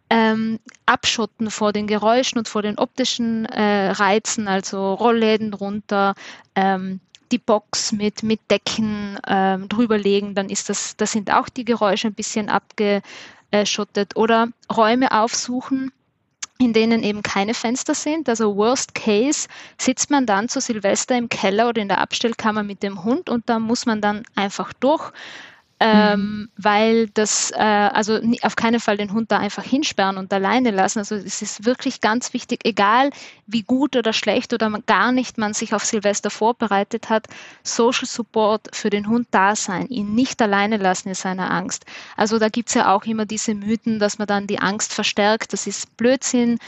[0.10, 6.16] Ähm, abschotten vor den Geräuschen und vor den optischen äh, Reizen, also Rollläden runter,
[6.56, 7.00] ähm,
[7.32, 12.08] die Box mit, mit Decken ähm, drüberlegen, dann ist das, da sind auch die Geräusche
[12.08, 14.16] ein bisschen abgeschottet.
[14.16, 15.92] Oder Räume aufsuchen,
[16.58, 18.28] in denen eben keine Fenster sind.
[18.28, 19.48] Also Worst Case
[19.78, 23.48] sitzt man dann zu Silvester im Keller oder in der Abstellkammer mit dem Hund und
[23.48, 25.12] da muss man dann einfach durch
[25.80, 26.50] ähm, mhm.
[26.58, 31.00] weil das, äh, also auf keinen Fall den Hund da einfach hinsperren und alleine lassen.
[31.00, 33.12] Also es ist wirklich ganz wichtig, egal
[33.48, 37.28] wie gut oder schlecht oder gar nicht man sich auf Silvester vorbereitet hat,
[37.64, 41.86] Social Support für den Hund da sein, ihn nicht alleine lassen in seiner Angst.
[42.18, 45.54] Also da gibt's ja auch immer diese Mythen, dass man dann die Angst verstärkt.
[45.54, 46.60] Das ist Blödsinn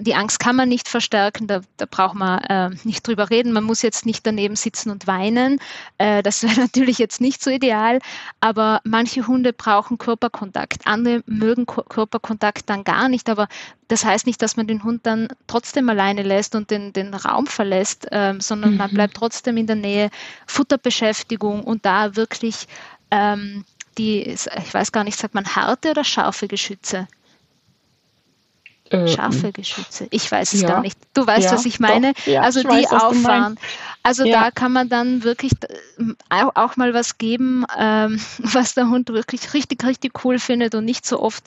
[0.00, 3.52] die Angst kann man nicht verstärken, da, da braucht man äh, nicht drüber reden.
[3.52, 5.60] Man muss jetzt nicht daneben sitzen und weinen.
[5.98, 8.00] Äh, das wäre natürlich jetzt nicht so ideal,
[8.40, 10.86] aber manche Hunde brauchen Körperkontakt.
[10.86, 13.48] Andere mögen Ko Körperkontakt dann gar nicht, aber
[13.88, 17.46] das heißt nicht, dass man den Hund dann trotzdem alleine lässt und den, den Raum
[17.46, 18.76] verlässt, äh, sondern mhm.
[18.76, 20.10] man bleibt trotzdem in der Nähe.
[20.46, 22.66] Futterbeschäftigung und da wirklich
[23.10, 23.64] ähm,
[23.98, 27.08] die, ich weiß gar nicht, sagt man harte oder scharfe Geschütze?
[28.90, 30.08] Äh, Scharfe Geschütze.
[30.10, 30.98] Ich weiß es ja, gar nicht.
[31.14, 32.12] Du weißt, ja, was ich meine?
[32.26, 33.56] Ja, also ich die weiß, auffahren.
[34.02, 35.52] Also da kann man dann wirklich
[36.28, 40.84] äh, auch mal was geben, ähm, was der Hund wirklich richtig, richtig cool findet und
[40.84, 41.44] nicht so oft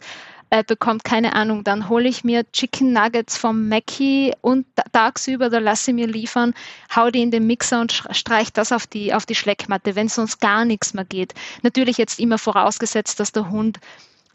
[0.51, 1.03] äh, bekommt.
[1.03, 1.65] Keine Ahnung.
[1.65, 6.53] Dann hole ich mir Chicken Nuggets vom Mackie und tagsüber, da lasse ich mir liefern,
[6.95, 10.39] hau die in den Mixer und streich das auf die, auf die Schleckmatte, wenn sonst
[10.39, 11.33] gar nichts mehr geht.
[11.61, 13.79] Natürlich jetzt immer vorausgesetzt, dass der Hund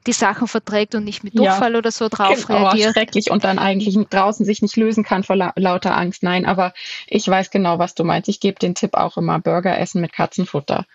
[0.08, 1.78] die Sachen verträgt und nicht mit Durchfall ja.
[1.78, 2.94] oder so drauf genau, reagiert.
[2.94, 6.22] schrecklich und dann eigentlich draußen sich nicht lösen kann vor la lauter Angst.
[6.22, 6.72] Nein, aber
[7.06, 8.28] ich weiß genau, was du meinst.
[8.28, 10.86] Ich gebe den Tipp auch immer, Burger essen mit Katzenfutter.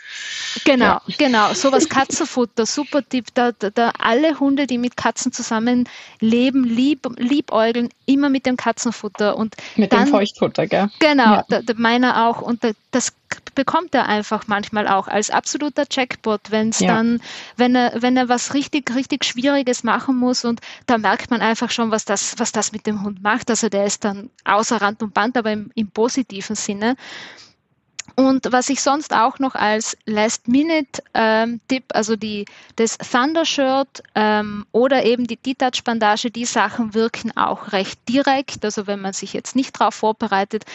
[0.66, 1.16] Genau, ja.
[1.18, 1.54] genau.
[1.54, 3.28] Sowas Katzenfutter, super Tipp.
[3.36, 5.88] Da, da, da, alle Hunde, die mit Katzen zusammen
[6.20, 9.38] leben, lieb, liebäugeln, immer mit dem Katzenfutter.
[9.38, 10.90] Und mit dann, dem Feuchtfutter, gell?
[11.00, 11.46] Genau, ja.
[11.48, 12.42] da, da meiner auch.
[12.42, 13.14] Und das
[13.56, 16.96] bekommt er einfach manchmal auch als absoluter Jackpot, wenn es ja.
[16.96, 17.22] dann,
[17.58, 21.72] wenn er, wenn er was richtig, richtig Schwieriges machen muss und da merkt man einfach
[21.72, 23.50] schon, was das, was das mit dem Hund macht.
[23.50, 26.96] Also der ist dann außer Rand und Band, aber im, im positiven Sinne.
[28.16, 31.60] Und was ich sonst auch noch als Last-Minute-Tipp, ähm,
[31.90, 38.64] also die, das Thunder-Shirt ähm, oder eben die Detach-Bandage, die Sachen wirken auch recht direkt,
[38.66, 40.66] also wenn man sich jetzt nicht darauf vorbereitet.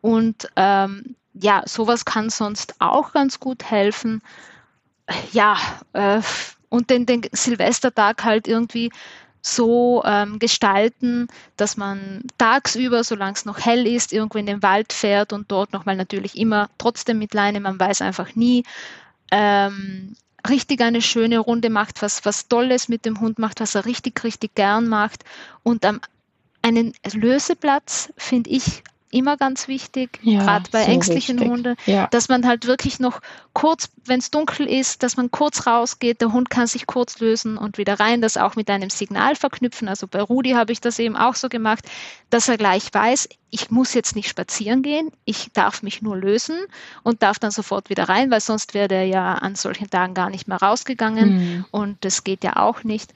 [0.00, 4.22] Und ähm, ja, sowas kann sonst auch ganz gut helfen.
[5.32, 5.56] Ja,
[5.92, 6.20] äh,
[6.68, 8.90] und den, den Silvestertag halt irgendwie
[9.42, 14.92] so ähm, gestalten, dass man tagsüber, solange es noch hell ist, irgendwo in den Wald
[14.92, 18.64] fährt und dort nochmal natürlich immer trotzdem mit Leine, man weiß einfach nie,
[19.30, 20.16] ähm,
[20.48, 24.22] richtig eine schöne Runde macht, was, was Tolles mit dem Hund macht, was er richtig,
[24.24, 25.24] richtig gern macht.
[25.62, 26.00] Und ähm,
[26.62, 32.08] einen Löseplatz finde ich immer ganz wichtig, ja, gerade bei so ängstlichen Hunden, ja.
[32.08, 33.20] dass man halt wirklich noch
[33.52, 37.56] kurz, wenn es dunkel ist, dass man kurz rausgeht, der Hund kann sich kurz lösen
[37.56, 39.88] und wieder rein, das auch mit einem Signal verknüpfen.
[39.88, 41.84] Also bei Rudi habe ich das eben auch so gemacht,
[42.30, 46.56] dass er gleich weiß, ich muss jetzt nicht spazieren gehen, ich darf mich nur lösen
[47.02, 50.30] und darf dann sofort wieder rein, weil sonst wäre der ja an solchen Tagen gar
[50.30, 51.64] nicht mehr rausgegangen mhm.
[51.70, 53.12] und das geht ja auch nicht.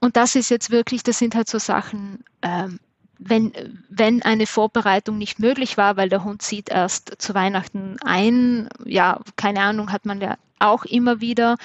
[0.00, 2.80] Und das ist jetzt wirklich, das sind halt so Sachen, ähm,
[3.22, 3.52] wenn,
[3.90, 9.20] wenn eine Vorbereitung nicht möglich war, weil der Hund zieht erst zu Weihnachten ein, ja,
[9.36, 11.56] keine Ahnung, hat man ja auch immer wieder,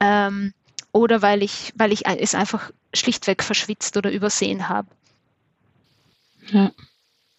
[0.00, 0.52] ähm,
[0.92, 4.88] oder weil ich, weil ich es einfach schlichtweg verschwitzt oder übersehen habe.
[6.48, 6.70] Ja.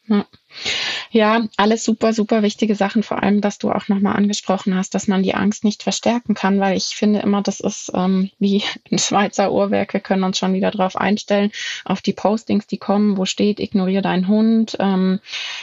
[0.08, 0.26] ja.
[1.12, 3.04] Ja, alles super, super wichtige Sachen.
[3.04, 6.60] Vor allem, dass du auch nochmal angesprochen hast, dass man die Angst nicht verstärken kann,
[6.60, 9.94] weil ich finde immer, das ist ähm, wie ein Schweizer Uhrwerk.
[9.94, 11.52] Wir können uns schon wieder darauf einstellen,
[11.86, 15.20] auf die Postings, die kommen, wo steht, ignoriere deinen Hund, ähm,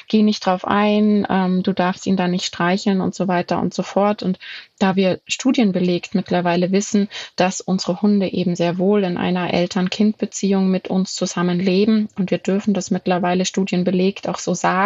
[0.08, 3.74] geh nicht drauf ein, ähm, du darfst ihn da nicht streicheln und so weiter und
[3.74, 4.22] so fort.
[4.22, 4.38] Und
[4.78, 10.88] da wir studienbelegt mittlerweile wissen, dass unsere Hunde eben sehr wohl in einer Eltern-Kind-Beziehung mit
[10.88, 14.79] uns zusammenleben und wir dürfen das mittlerweile studienbelegt auch so sagen,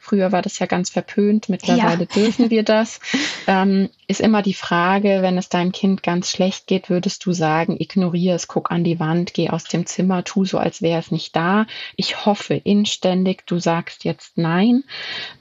[0.00, 2.14] Früher war das ja ganz verpönt, mittlerweile ja.
[2.14, 3.00] dürfen wir das.
[3.46, 7.76] Ähm, ist immer die Frage, wenn es deinem Kind ganz schlecht geht, würdest du sagen,
[7.78, 11.10] ignoriere es, guck an die Wand, geh aus dem Zimmer, tu so, als wäre es
[11.10, 11.66] nicht da.
[11.96, 14.84] Ich hoffe inständig, du sagst jetzt nein.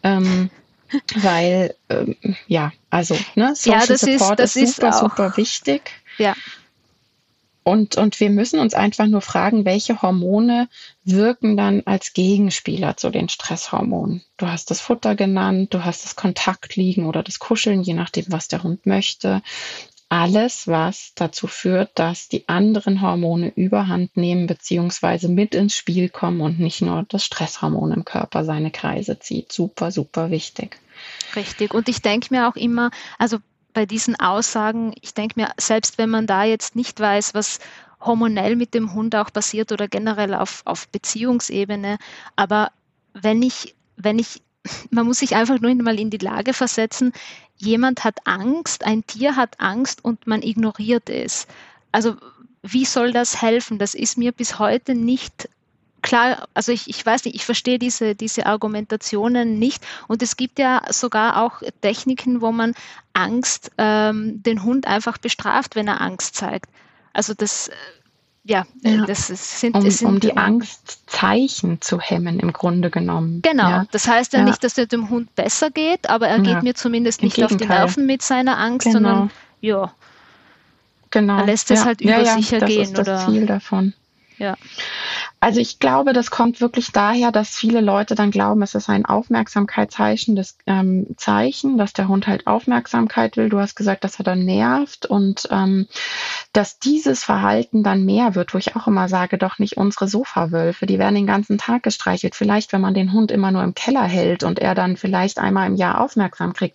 [0.03, 0.49] Ähm,
[1.15, 2.15] weil ähm,
[2.47, 5.91] ja, also ne, Social ja, das Support ist, ist super, super wichtig.
[6.17, 6.35] Ja.
[7.67, 10.69] Und, und wir müssen uns einfach nur fragen, welche Hormone
[11.03, 14.23] wirken dann als Gegenspieler zu den Stresshormonen.
[14.37, 18.47] Du hast das Futter genannt, du hast das Kontaktliegen oder das Kuscheln, je nachdem, was
[18.47, 19.41] der Hund möchte.
[20.07, 26.39] Alles, was dazu führt, dass die anderen Hormone überhand nehmen beziehungsweise mit ins Spiel kommen
[26.39, 29.51] und nicht nur das Stresshormon im Körper seine Kreise zieht.
[29.51, 30.79] Super, super wichtig.
[31.35, 31.73] Richtig.
[31.73, 33.39] Und ich denke mir auch immer, also
[33.73, 37.59] bei diesen Aussagen, ich denke mir, selbst wenn man da jetzt nicht weiß, was
[37.99, 41.97] hormonell mit dem Hund auch passiert oder generell auf, auf Beziehungsebene,
[42.35, 42.71] aber
[43.13, 44.41] wenn ich, wenn ich,
[44.89, 47.13] man muss sich einfach nur mal in die Lage versetzen,
[47.57, 51.47] jemand hat Angst, ein Tier hat Angst und man ignoriert es.
[51.91, 52.15] Also
[52.61, 53.79] wie soll das helfen?
[53.79, 55.49] Das ist mir bis heute nicht
[56.07, 59.85] klar, also ich, ich weiß nicht, ich verstehe diese, diese Argumentationen nicht.
[60.07, 62.73] Und es gibt ja sogar auch Techniken, wo man
[63.13, 66.69] Angst, ähm, den Hund einfach bestraft, wenn er Angst zeigt.
[67.11, 67.73] Also das, äh,
[68.45, 69.27] ja, ja, das
[69.59, 73.41] sind, um, sind, um die Angstzeichen zu hemmen im Grunde genommen.
[73.41, 73.85] Genau, ja.
[73.91, 76.73] das heißt ja, ja, nicht, dass es dem Hund besser geht, aber er geht mir
[76.73, 78.93] zumindest nicht auf die Nerven mit seiner Angst, genau.
[78.93, 79.91] sondern ja,
[81.09, 81.39] genau.
[81.39, 82.93] er lässt es halt über sich ergehen.
[82.93, 83.93] Das ist das Ziel davon.
[84.37, 84.55] Ja.
[85.39, 89.05] Also ich glaube, das kommt wirklich daher, dass viele Leute dann glauben, es ist ein
[89.05, 93.49] Aufmerksamkeitszeichen, das ähm, Zeichen, dass der Hund halt Aufmerksamkeit will.
[93.49, 95.87] Du hast gesagt, dass er dann nervt und ähm,
[96.53, 100.87] dass dieses Verhalten dann mehr wird, wo ich auch immer sage, doch nicht unsere Sofawölfe,
[100.87, 102.33] die werden den ganzen Tag gestreichelt.
[102.33, 105.67] Vielleicht, wenn man den Hund immer nur im Keller hält und er dann vielleicht einmal
[105.67, 106.73] im Jahr Aufmerksamkeit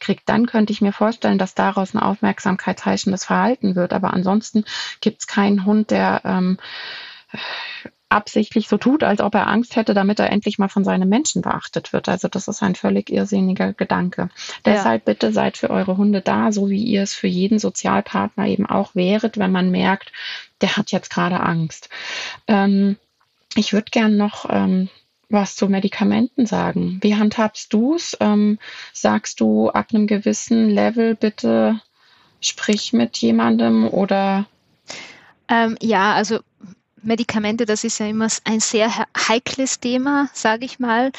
[0.00, 3.92] kriegt, dann könnte ich mir vorstellen, dass daraus ein Aufmerksamkeitszeichen das Verhalten wird.
[3.92, 4.64] Aber ansonsten
[5.00, 6.58] gibt es keinen Hund, der ähm,
[8.08, 11.42] absichtlich so tut, als ob er Angst hätte, damit er endlich mal von seinen Menschen
[11.42, 12.08] beachtet wird.
[12.08, 14.22] Also das ist ein völlig irrsinniger Gedanke.
[14.22, 14.28] Ja.
[14.64, 18.66] Deshalb bitte seid für eure Hunde da, so wie ihr es für jeden Sozialpartner eben
[18.66, 20.12] auch wäret, wenn man merkt,
[20.60, 21.88] der hat jetzt gerade Angst.
[22.46, 22.96] Ähm,
[23.56, 24.88] ich würde gern noch ähm,
[25.28, 26.98] was zu Medikamenten sagen.
[27.02, 28.16] Wie handhabst du es?
[28.20, 28.58] Ähm,
[28.92, 31.80] sagst du ab einem gewissen Level bitte
[32.40, 34.46] sprich mit jemandem oder?
[35.48, 36.40] Ähm, ja, also
[37.04, 41.12] Medikamente, das ist ja immer ein sehr heikles Thema, sage ich mal.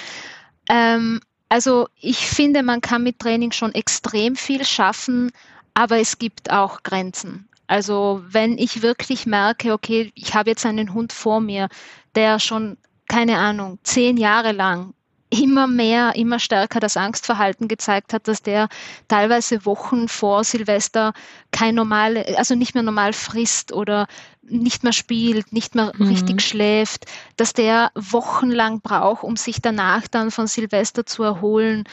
[0.70, 5.32] Ähm, also ich finde, man kann mit Training schon extrem viel schaffen,
[5.74, 7.48] aber es gibt auch Grenzen.
[7.68, 11.70] Also wenn ich wirklich merke, okay, ich habe jetzt einen Hund vor mir,
[12.16, 12.78] der schon,
[13.08, 14.94] keine Ahnung, zehn Jahre lang
[15.42, 18.70] immer mehr, immer stärker das Angstverhalten gezeigt hat, dass der
[19.08, 21.14] teilweise Wochen vor Silvester
[21.52, 24.08] kein normale, also nicht mehr normal frisst oder
[24.42, 26.08] nicht mehr spielt, nicht mehr mhm.
[26.08, 27.06] richtig schläft,
[27.38, 31.84] dass der wochenlang braucht, um sich danach dann von Silvester zu erholen.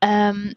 [0.00, 0.54] Ähm,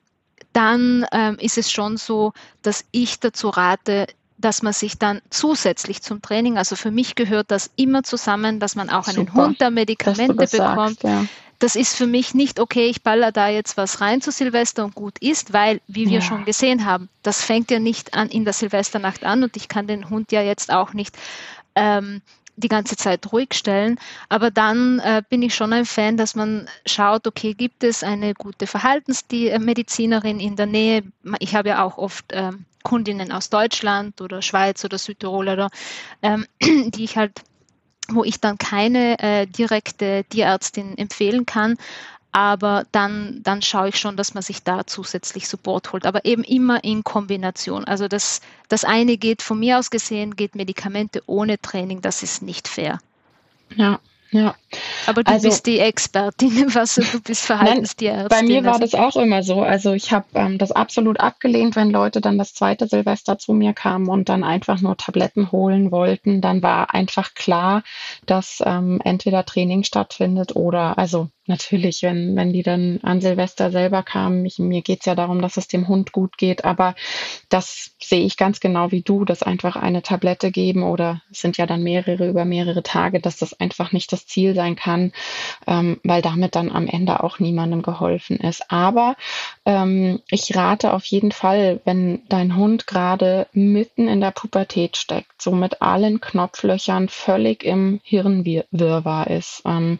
[0.53, 4.07] dann ähm, ist es schon so, dass ich dazu rate,
[4.37, 8.75] dass man sich dann zusätzlich zum Training, also für mich gehört das immer zusammen, dass
[8.75, 11.01] man auch einen Hund der Medikamente bekommt.
[11.01, 11.25] Sagst, ja.
[11.59, 14.95] Das ist für mich nicht okay, ich baller da jetzt was rein zu Silvester und
[14.95, 16.21] gut ist, weil, wie wir ja.
[16.21, 19.87] schon gesehen haben, das fängt ja nicht an in der Silvesternacht an und ich kann
[19.87, 21.17] den Hund ja jetzt auch nicht
[21.75, 22.21] ähm,
[22.57, 23.99] die ganze Zeit ruhig stellen.
[24.29, 28.33] Aber dann äh, bin ich schon ein Fan, dass man schaut, okay, gibt es eine
[28.33, 31.03] gute Verhaltensmedizinerin in der Nähe?
[31.39, 35.69] Ich habe ja auch oft ähm, Kundinnen aus Deutschland oder Schweiz oder Südtirol oder
[36.21, 37.41] ähm, die ich halt
[38.09, 41.77] wo ich dann keine äh, direkte Tierärztin empfehlen kann.
[42.31, 46.05] Aber dann, dann schaue ich schon, dass man sich da zusätzlich Support holt.
[46.05, 47.85] Aber eben immer in Kombination.
[47.85, 52.41] Also das, das eine geht von mir aus gesehen, geht Medikamente ohne Training, das ist
[52.41, 52.99] nicht fair.
[53.75, 53.99] Ja,
[54.35, 54.55] ja.
[55.07, 58.27] Aber du also, bist die Expertin, was du bist Verhaltenstierärztin.
[58.29, 59.61] Bei mir war also das auch immer so.
[59.61, 63.73] Also ich habe ähm, das absolut abgelehnt, wenn Leute dann das zweite Silvester zu mir
[63.73, 66.41] kamen und dann einfach nur Tabletten holen wollten.
[66.41, 67.83] Dann war einfach klar,
[68.25, 74.03] dass ähm, entweder Training stattfindet oder also natürlich, wenn, wenn die dann an Silvester selber
[74.03, 76.95] kamen, ich, mir geht's ja darum, dass es dem Hund gut geht, aber
[77.49, 81.57] das sehe ich ganz genau wie du, dass einfach eine Tablette geben oder es sind
[81.57, 85.11] ja dann mehrere über mehrere Tage, dass das einfach nicht das Ziel sein kann,
[85.67, 88.71] ähm, weil damit dann am Ende auch niemandem geholfen ist.
[88.71, 89.15] Aber
[89.65, 95.41] ähm, ich rate auf jeden Fall, wenn dein Hund gerade mitten in der Pubertät steckt,
[95.41, 99.99] so mit allen Knopflöchern völlig im Hirnwirrwarr ist ähm,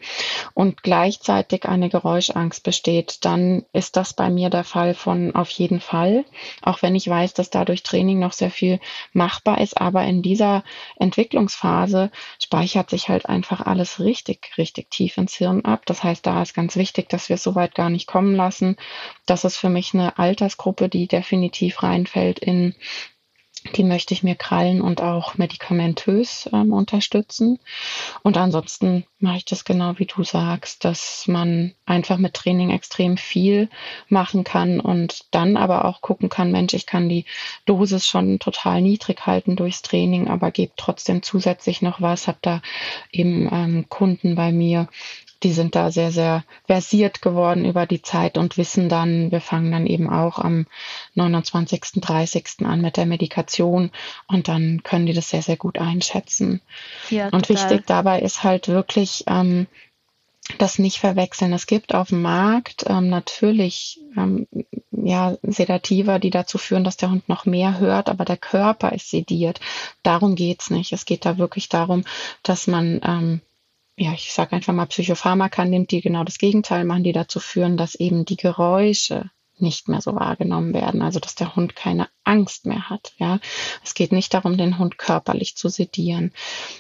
[0.54, 5.50] und gleichzeitig gleichzeitig eine Geräuschangst besteht, dann ist das bei mir der Fall von auf
[5.50, 6.24] jeden Fall,
[6.62, 8.80] auch wenn ich weiß, dass dadurch Training noch sehr viel
[9.12, 9.80] machbar ist.
[9.80, 10.64] Aber in dieser
[10.98, 12.10] Entwicklungsphase
[12.42, 15.86] speichert sich halt einfach alles richtig, richtig tief ins Hirn ab.
[15.86, 18.78] Das heißt, da ist ganz wichtig, dass wir es soweit gar nicht kommen lassen.
[19.26, 22.76] Das ist für mich eine Altersgruppe, die definitiv reinfällt in
[23.74, 27.60] die möchte ich mir krallen und auch medikamentös ähm, unterstützen.
[28.24, 33.18] Und ansonsten mache ich das genau wie du sagst, dass man einfach mit Training extrem
[33.18, 33.70] viel
[34.08, 37.26] machen kann und dann aber auch gucken kann, Mensch, ich kann die
[37.66, 42.28] Dosis schon total niedrig halten durchs Training, aber gebe trotzdem zusätzlich noch was.
[42.28, 42.62] Habe da
[43.12, 44.88] eben ähm, Kunden bei mir,
[45.46, 49.72] die sind da sehr, sehr versiert geworden über die Zeit und wissen dann, wir fangen
[49.72, 50.66] dann eben auch am
[51.14, 52.66] 29., 30.
[52.66, 53.92] an mit der Medikation
[54.28, 56.62] und dann können die das sehr, sehr gut einschätzen.
[57.12, 59.68] Ja, und wichtig dabei ist halt wirklich, ähm,
[60.58, 61.54] das nicht verwechseln.
[61.54, 64.48] Es gibt auf dem Markt ähm, natürlich ähm,
[64.92, 69.10] ja, Sedativa, die dazu führen, dass der Hund noch mehr hört, aber der Körper ist
[69.12, 69.60] sediert.
[70.04, 70.92] Darum geht's nicht.
[70.92, 72.04] Es geht da wirklich darum,
[72.44, 73.42] dass man ähm,
[73.98, 77.78] ja, ich sage einfach mal, Psychopharmaka nimmt, die genau das Gegenteil machen, die dazu führen,
[77.78, 82.66] dass eben die Geräusche nicht mehr so wahrgenommen werden, also dass der Hund keine Angst
[82.66, 83.14] mehr hat.
[83.18, 83.40] Ja,
[83.84, 86.34] es geht nicht darum, den Hund körperlich zu sedieren.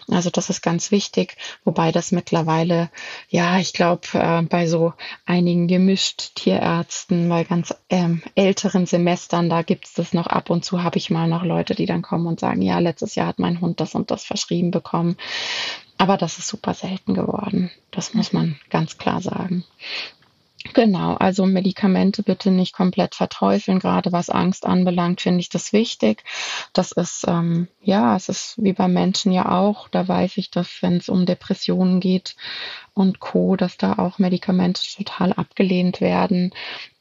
[0.09, 2.89] Also das ist ganz wichtig, wobei das mittlerweile,
[3.29, 4.93] ja, ich glaube, äh, bei so
[5.25, 10.83] einigen gemischt Tierärzten, bei ganz ähm, älteren Semestern, da gibt's das noch ab und zu,
[10.83, 13.61] habe ich mal noch Leute, die dann kommen und sagen, ja, letztes Jahr hat mein
[13.61, 15.15] Hund das und das verschrieben bekommen.
[15.97, 17.71] Aber das ist super selten geworden.
[17.91, 19.63] Das muss man ganz klar sagen.
[20.73, 23.79] Genau, also Medikamente bitte nicht komplett verteufeln.
[23.79, 26.23] Gerade was Angst anbelangt, finde ich das wichtig.
[26.73, 29.87] Das ist, ähm, ja, es ist wie bei Menschen ja auch.
[29.89, 32.35] Da weiß ich, dass wenn es um Depressionen geht
[32.93, 36.51] und Co., dass da auch Medikamente total abgelehnt werden.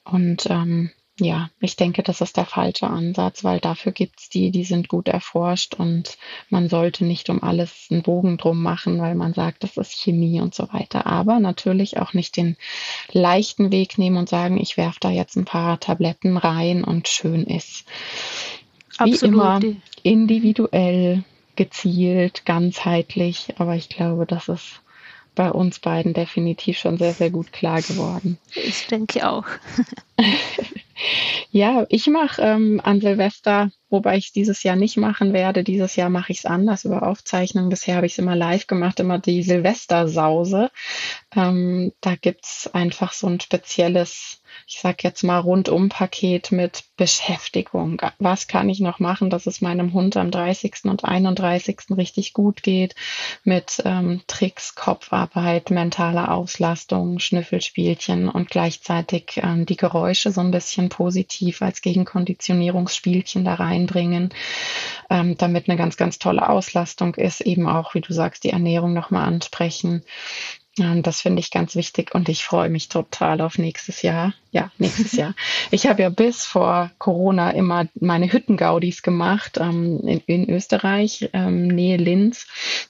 [0.04, 0.90] Und ähm,
[1.20, 5.06] ja, ich denke, das ist der falsche Ansatz, weil dafür gibt's die, die sind gut
[5.06, 6.18] erforscht und
[6.50, 10.40] man sollte nicht um alles einen Bogen drum machen, weil man sagt, das ist Chemie
[10.40, 11.06] und so weiter.
[11.06, 12.56] Aber natürlich auch nicht den
[13.12, 17.44] leichten Weg nehmen und sagen, ich werfe da jetzt ein paar Tabletten rein und schön
[17.44, 17.84] ist.
[18.98, 19.22] Wie Absolut.
[19.22, 19.60] immer
[20.02, 21.22] individuell,
[21.54, 24.80] gezielt, ganzheitlich, aber ich glaube, das ist
[25.36, 28.38] bei uns beiden definitiv schon sehr, sehr gut klar geworden.
[28.54, 29.44] Ich denke auch.
[31.50, 35.64] Ja, ich mache ähm, an Silvester, wobei ich dieses Jahr nicht machen werde.
[35.64, 37.68] Dieses Jahr mache ich es anders über Aufzeichnung.
[37.68, 40.70] Bisher habe ich es immer live gemacht, immer die Silvestersause.
[41.34, 48.00] Ähm, da gibt's einfach so ein spezielles ich sage jetzt mal, Rundum-Paket mit Beschäftigung.
[48.18, 50.84] Was kann ich noch machen, dass es meinem Hund am 30.
[50.84, 51.96] und 31.
[51.96, 52.94] richtig gut geht?
[53.42, 60.88] Mit ähm, Tricks, Kopfarbeit, mentaler Auslastung, Schnüffelspielchen und gleichzeitig ähm, die Geräusche so ein bisschen
[60.88, 63.54] positiv als Gegenkonditionierungsspielchen da
[63.84, 64.30] reinbringen,
[65.10, 67.40] ähm, damit eine ganz, ganz tolle Auslastung ist.
[67.40, 70.02] Eben auch, wie du sagst, die Ernährung nochmal ansprechen.
[70.78, 74.70] Und das finde ich ganz wichtig und ich freue mich total auf nächstes Jahr ja,
[74.78, 75.34] nächstes Jahr.
[75.72, 81.66] Ich habe ja bis vor Corona immer meine Hüttengaudis gemacht ähm, in, in, Österreich, ähm,
[81.66, 82.46] Nähe Linz.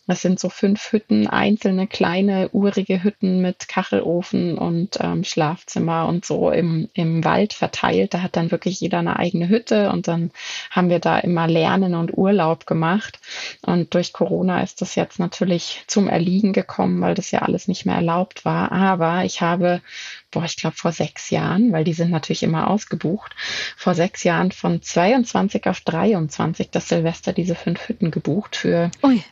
[0.07, 6.27] Das sind so fünf Hütten, einzelne kleine, urige Hütten mit Kachelofen und ähm, Schlafzimmer und
[6.27, 8.12] so im, im Wald verteilt.
[8.12, 10.33] Da hat dann wirklich jeder eine eigene Hütte und dann
[10.71, 13.21] haben wir da immer Lernen und Urlaub gemacht.
[13.62, 17.87] Und durch Corona ist das jetzt natürlich zum Erliegen gekommen, weil das ja alles nicht
[17.87, 18.71] mehr erlaubt war.
[18.71, 19.81] Aber ich habe
[20.35, 23.35] boah, ich glaube vor sechs Jahren, weil die sind natürlich immer ausgebucht,
[23.76, 29.22] vor sechs Jahren von 22 auf 23 das Silvester diese fünf Hütten gebucht für Ui.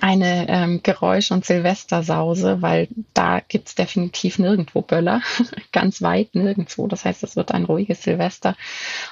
[0.00, 5.22] eine ähm, Geräusch- und Silvestersause, weil da gibt's definitiv nirgendwo Böller,
[5.72, 6.88] ganz weit nirgendwo.
[6.88, 8.56] Das heißt, es wird ein ruhiges Silvester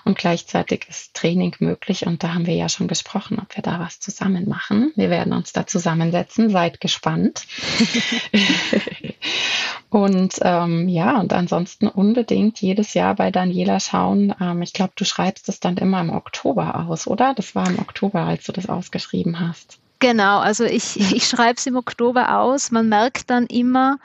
[0.05, 3.79] und gleichzeitig ist Training möglich und da haben wir ja schon gesprochen, ob wir da
[3.79, 4.93] was zusammen machen.
[4.97, 7.47] Wir werden uns da zusammensetzen, seid gespannt.
[9.91, 14.35] und ähm, ja, und ansonsten unbedingt jedes Jahr bei Daniela schauen.
[14.41, 17.33] Ähm, ich glaube, du schreibst es dann immer im Oktober aus, oder?
[17.35, 19.79] Das war im Oktober, als du das ausgeschrieben hast.
[20.01, 22.71] Genau, also ich, ich schreibe es im Oktober aus.
[22.71, 23.99] Man merkt dann immer,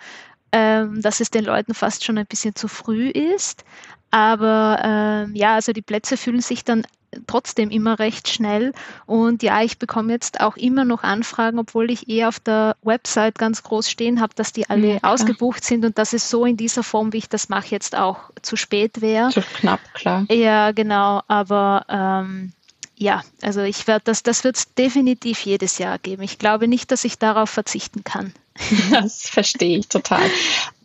[0.54, 3.66] ähm, dass es den Leuten fast schon ein bisschen zu früh ist.
[4.14, 6.86] Aber ähm, ja, also die Plätze fühlen sich dann
[7.26, 8.72] trotzdem immer recht schnell.
[9.08, 13.40] Und ja, ich bekomme jetzt auch immer noch Anfragen, obwohl ich eh auf der Website
[13.40, 16.58] ganz groß stehen habe, dass die alle ja, ausgebucht sind und dass es so in
[16.58, 19.30] dieser Form, wie ich das mache, jetzt auch zu spät wäre.
[19.32, 20.28] Zu knapp, klar.
[20.30, 21.24] Ja, genau.
[21.28, 22.54] Aber ähm,
[22.96, 26.22] ja, also ich werde das, das wird es definitiv jedes Jahr geben.
[26.22, 28.32] Ich glaube nicht, dass ich darauf verzichten kann.
[28.92, 30.30] Das verstehe ich total.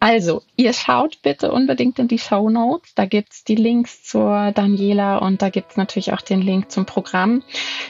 [0.00, 2.94] Also, ihr schaut bitte unbedingt in die Show Notes.
[2.94, 7.42] Da gibt's die Links zur Daniela und da gibt's natürlich auch den Link zum Programm.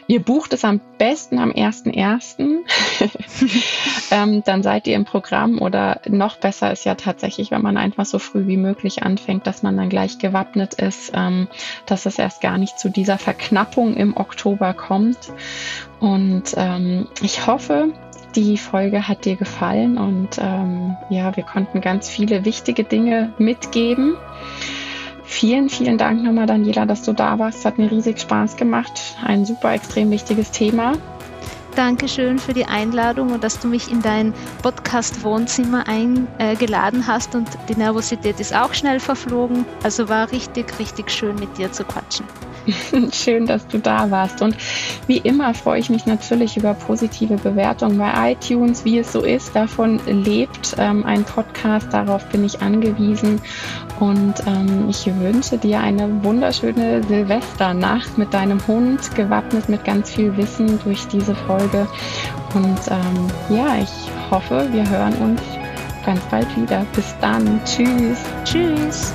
[0.06, 2.64] Ihr bucht es am besten am 1.1.
[4.11, 8.06] ähm, dann seid ihr im Programm oder noch besser ist ja tatsächlich, wenn man einfach
[8.06, 11.46] so früh wie möglich anfängt, dass man dann gleich gewappnet ist, ähm,
[11.84, 15.18] dass es erst gar nicht zu dieser Verknappung im Oktober kommt.
[16.00, 17.92] Und ähm, ich hoffe,
[18.35, 24.16] die Folge hat dir gefallen und ähm, ja, wir konnten ganz viele wichtige Dinge mitgeben.
[25.24, 27.64] Vielen, vielen Dank nochmal, Daniela, dass du da warst.
[27.64, 29.16] Hat mir riesig Spaß gemacht.
[29.24, 30.93] Ein super extrem wichtiges Thema.
[31.76, 37.76] Dankeschön für die Einladung und dass du mich in dein Podcast-Wohnzimmer eingeladen hast und die
[37.76, 39.64] Nervosität ist auch schnell verflogen.
[39.85, 42.26] Also war richtig, richtig schön mit dir zu quatschen.
[43.12, 44.43] Schön, dass du da warst.
[44.43, 44.57] Und
[45.07, 49.55] wie immer freue ich mich natürlich über positive Bewertungen bei iTunes, wie es so ist.
[49.55, 53.41] Davon lebt ähm, ein Podcast, darauf bin ich angewiesen.
[54.01, 60.37] Und ähm, ich wünsche dir eine wunderschöne Silvesternacht mit deinem Hund, gewappnet mit ganz viel
[60.37, 61.87] Wissen durch diese Folge.
[62.55, 65.41] Und ähm, ja, ich hoffe, wir hören uns
[66.05, 66.87] ganz bald wieder.
[66.95, 67.61] Bis dann.
[67.64, 68.19] Tschüss.
[68.45, 69.12] Tschüss.